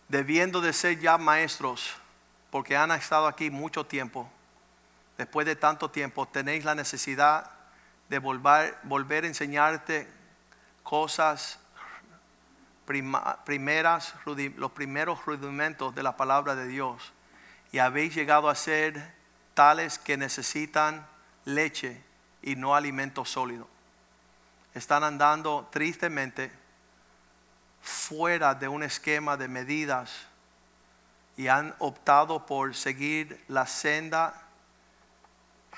debiendo 0.08 0.60
de 0.60 0.72
ser 0.72 0.98
ya 0.98 1.18
maestros, 1.18 1.94
porque 2.50 2.76
han 2.76 2.90
estado 2.90 3.28
aquí 3.28 3.48
mucho 3.48 3.86
tiempo, 3.86 4.28
después 5.18 5.46
de 5.46 5.56
tanto 5.56 5.90
tiempo, 5.90 6.26
tenéis 6.26 6.64
la 6.64 6.74
necesidad 6.74 7.50
de 8.08 8.18
volver, 8.18 8.76
volver 8.84 9.24
a 9.24 9.28
enseñarte 9.28 10.08
cosas 10.82 11.58
primeras, 13.44 14.14
los 14.24 14.70
primeros 14.72 15.24
rudimentos 15.26 15.94
de 15.94 16.02
la 16.02 16.16
palabra 16.16 16.54
de 16.54 16.68
Dios. 16.68 17.12
Y 17.72 17.78
habéis 17.78 18.14
llegado 18.14 18.48
a 18.48 18.54
ser 18.54 19.14
tales 19.54 19.98
que 19.98 20.16
necesitan 20.16 21.06
leche 21.44 22.02
y 22.42 22.54
no 22.56 22.74
alimento 22.74 23.24
sólido 23.24 23.66
están 24.76 25.04
andando 25.04 25.66
tristemente 25.72 26.52
fuera 27.80 28.54
de 28.54 28.68
un 28.68 28.82
esquema 28.82 29.38
de 29.38 29.48
medidas 29.48 30.12
y 31.34 31.48
han 31.48 31.74
optado 31.78 32.44
por 32.44 32.74
seguir 32.74 33.42
la 33.48 33.66
senda 33.66 34.45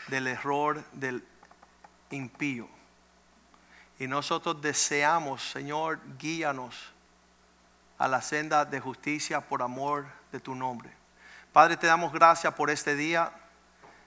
del 0.09 0.27
error 0.27 0.83
del 0.93 1.25
impío. 2.11 2.69
Y 3.99 4.07
nosotros 4.07 4.61
deseamos, 4.61 5.43
Señor, 5.51 6.01
guíanos 6.19 6.93
a 7.99 8.09
la 8.09 8.23
senda 8.23 8.65
de 8.65 8.81
justicia 8.81 9.41
por 9.41 9.63
amor 9.63 10.07
de 10.33 10.41
tu 10.41 10.55
nombre. 10.55 10.91
Padre, 11.53 11.77
te 11.77 11.87
damos 11.87 12.13
gracias 12.13 12.55
por 12.55 12.71
este 12.71 12.95
día. 12.95 13.33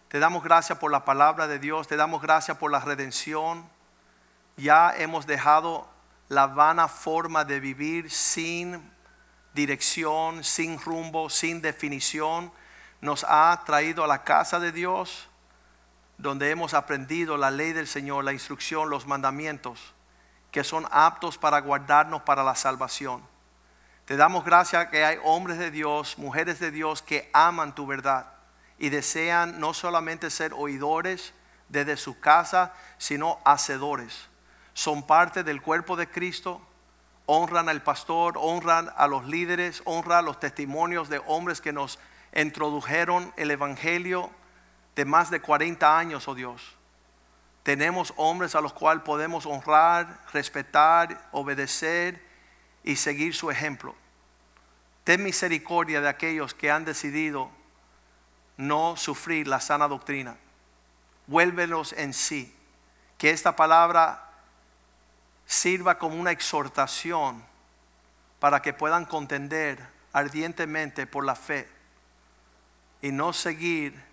Te 0.07 0.19
damos 0.19 0.43
gracias 0.43 0.77
por 0.77 0.91
la 0.91 1.03
palabra 1.05 1.47
de 1.47 1.59
Dios. 1.59 1.87
Te 1.87 1.95
damos 1.95 2.21
gracias 2.21 2.57
por 2.57 2.71
la 2.71 2.79
redención 2.79 3.69
ya 4.61 4.93
hemos 4.95 5.25
dejado 5.25 5.87
la 6.29 6.47
vana 6.47 6.87
forma 6.87 7.43
de 7.43 7.59
vivir 7.59 8.11
sin 8.11 8.91
dirección, 9.53 10.43
sin 10.43 10.79
rumbo, 10.79 11.29
sin 11.29 11.61
definición. 11.61 12.51
Nos 13.01 13.25
ha 13.27 13.59
traído 13.65 14.03
a 14.03 14.07
la 14.07 14.23
casa 14.23 14.59
de 14.59 14.71
Dios, 14.71 15.27
donde 16.21 16.51
hemos 16.51 16.73
aprendido 16.73 17.37
la 17.37 17.51
ley 17.51 17.73
del 17.73 17.87
Señor, 17.87 18.23
la 18.23 18.33
instrucción, 18.33 18.89
los 18.89 19.07
mandamientos, 19.07 19.93
que 20.51 20.63
son 20.63 20.87
aptos 20.91 21.37
para 21.37 21.59
guardarnos 21.61 22.21
para 22.23 22.43
la 22.43 22.55
salvación. 22.55 23.23
Te 24.05 24.17
damos 24.17 24.43
gracias 24.43 24.87
que 24.87 25.05
hay 25.05 25.17
hombres 25.23 25.57
de 25.57 25.71
Dios, 25.71 26.17
mujeres 26.17 26.59
de 26.59 26.71
Dios 26.71 27.01
que 27.01 27.29
aman 27.33 27.75
tu 27.75 27.85
verdad 27.85 28.33
y 28.77 28.89
desean 28.89 29.59
no 29.59 29.73
solamente 29.73 30.29
ser 30.29 30.53
oidores 30.53 31.33
desde 31.69 31.95
su 31.97 32.19
casa, 32.19 32.73
sino 32.97 33.39
hacedores 33.45 34.31
son 34.73 35.03
parte 35.03 35.43
del 35.43 35.61
cuerpo 35.61 35.95
de 35.95 36.09
Cristo, 36.09 36.61
honran 37.25 37.69
al 37.69 37.83
pastor, 37.83 38.35
honran 38.37 38.91
a 38.95 39.07
los 39.07 39.25
líderes, 39.25 39.81
honran 39.85 40.25
los 40.25 40.39
testimonios 40.39 41.09
de 41.09 41.21
hombres 41.27 41.61
que 41.61 41.73
nos 41.73 41.99
introdujeron 42.33 43.33
el 43.37 43.51
Evangelio 43.51 44.31
de 44.95 45.05
más 45.05 45.29
de 45.29 45.41
40 45.41 45.97
años, 45.97 46.27
oh 46.27 46.35
Dios. 46.35 46.75
Tenemos 47.63 48.13
hombres 48.17 48.55
a 48.55 48.61
los 48.61 48.73
cuales 48.73 49.03
podemos 49.03 49.45
honrar, 49.45 50.21
respetar, 50.33 51.29
obedecer 51.31 52.25
y 52.83 52.95
seguir 52.95 53.35
su 53.35 53.51
ejemplo. 53.51 53.95
Ten 55.03 55.23
misericordia 55.23 56.01
de 56.01 56.09
aquellos 56.09 56.53
que 56.53 56.71
han 56.71 56.85
decidido 56.85 57.51
no 58.57 58.97
sufrir 58.97 59.47
la 59.47 59.59
sana 59.59 59.87
doctrina. 59.87 60.37
Vuélvelos 61.27 61.93
en 61.93 62.13
sí. 62.13 62.55
Que 63.17 63.29
esta 63.29 63.55
palabra 63.55 64.29
sirva 65.45 65.97
como 65.97 66.15
una 66.15 66.31
exhortación 66.31 67.43
para 68.39 68.61
que 68.61 68.73
puedan 68.73 69.05
contender 69.05 69.87
ardientemente 70.13 71.05
por 71.05 71.25
la 71.25 71.35
fe 71.35 71.69
y 73.01 73.11
no 73.11 73.33
seguir 73.33 74.10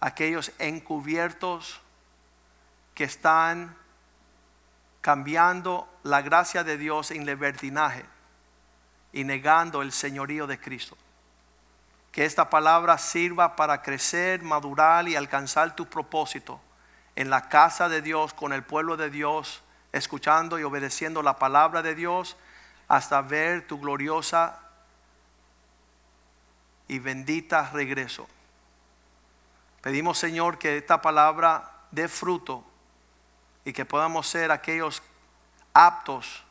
aquellos 0.00 0.52
encubiertos 0.58 1.80
que 2.94 3.04
están 3.04 3.76
cambiando 5.00 5.88
la 6.02 6.22
gracia 6.22 6.64
de 6.64 6.76
Dios 6.76 7.10
en 7.10 7.26
libertinaje 7.26 8.04
y 9.12 9.24
negando 9.24 9.82
el 9.82 9.92
señorío 9.92 10.46
de 10.46 10.60
Cristo. 10.60 10.96
Que 12.12 12.24
esta 12.24 12.50
palabra 12.50 12.98
sirva 12.98 13.56
para 13.56 13.82
crecer, 13.82 14.42
madurar 14.42 15.08
y 15.08 15.16
alcanzar 15.16 15.76
tu 15.76 15.86
propósito 15.86 16.60
en 17.16 17.30
la 17.30 17.48
casa 17.48 17.88
de 17.88 18.02
Dios, 18.02 18.32
con 18.34 18.52
el 18.52 18.62
pueblo 18.62 18.96
de 18.96 19.10
Dios 19.10 19.62
escuchando 19.92 20.58
y 20.58 20.64
obedeciendo 20.64 21.22
la 21.22 21.38
palabra 21.38 21.82
de 21.82 21.94
Dios 21.94 22.36
hasta 22.88 23.20
ver 23.22 23.66
tu 23.66 23.80
gloriosa 23.80 24.58
y 26.86 26.98
bendita 26.98 27.70
regreso. 27.72 28.28
Pedimos, 29.80 30.18
Señor, 30.18 30.58
que 30.58 30.78
esta 30.78 31.00
palabra 31.00 31.70
dé 31.90 32.08
fruto 32.08 32.64
y 33.64 33.72
que 33.72 33.84
podamos 33.84 34.26
ser 34.26 34.50
aquellos 34.50 35.02
aptos 35.72 36.44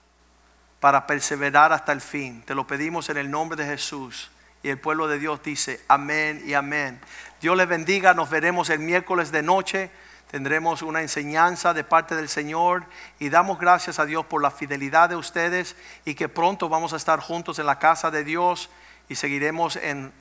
para 0.79 1.07
perseverar 1.07 1.73
hasta 1.73 1.91
el 1.91 2.01
fin. 2.01 2.41
Te 2.43 2.55
lo 2.55 2.67
pedimos 2.67 3.09
en 3.09 3.17
el 3.17 3.29
nombre 3.29 3.61
de 3.61 3.69
Jesús. 3.69 4.31
Y 4.63 4.69
el 4.69 4.79
pueblo 4.79 5.07
de 5.07 5.19
Dios 5.19 5.41
dice, 5.43 5.83
amén 5.87 6.43
y 6.45 6.53
amén. 6.53 6.99
Dios 7.41 7.55
les 7.57 7.67
bendiga, 7.67 8.13
nos 8.13 8.29
veremos 8.29 8.69
el 8.69 8.79
miércoles 8.79 9.31
de 9.31 9.43
noche 9.43 9.91
tendremos 10.29 10.81
una 10.81 11.01
enseñanza 11.01 11.73
de 11.73 11.83
parte 11.83 12.15
del 12.15 12.29
Señor 12.29 12.85
y 13.19 13.29
damos 13.29 13.59
gracias 13.59 13.99
a 13.99 14.05
Dios 14.05 14.25
por 14.25 14.41
la 14.41 14.51
fidelidad 14.51 15.09
de 15.09 15.15
ustedes 15.15 15.75
y 16.05 16.15
que 16.15 16.29
pronto 16.29 16.69
vamos 16.69 16.93
a 16.93 16.97
estar 16.97 17.19
juntos 17.19 17.59
en 17.59 17.65
la 17.65 17.79
casa 17.79 18.11
de 18.11 18.23
Dios 18.23 18.69
y 19.09 19.15
seguiremos 19.15 19.77
en 19.77 20.11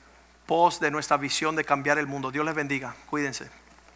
pos 0.47 0.81
de 0.81 0.91
nuestra 0.91 1.17
visión 1.17 1.57
de 1.57 1.65
cambiar 1.65 1.99
el 1.99 2.07
mundo. 2.07 2.31
Dios 2.31 2.45
les 2.45 2.55
bendiga. 2.55 2.95
Cuídense. 3.11 3.51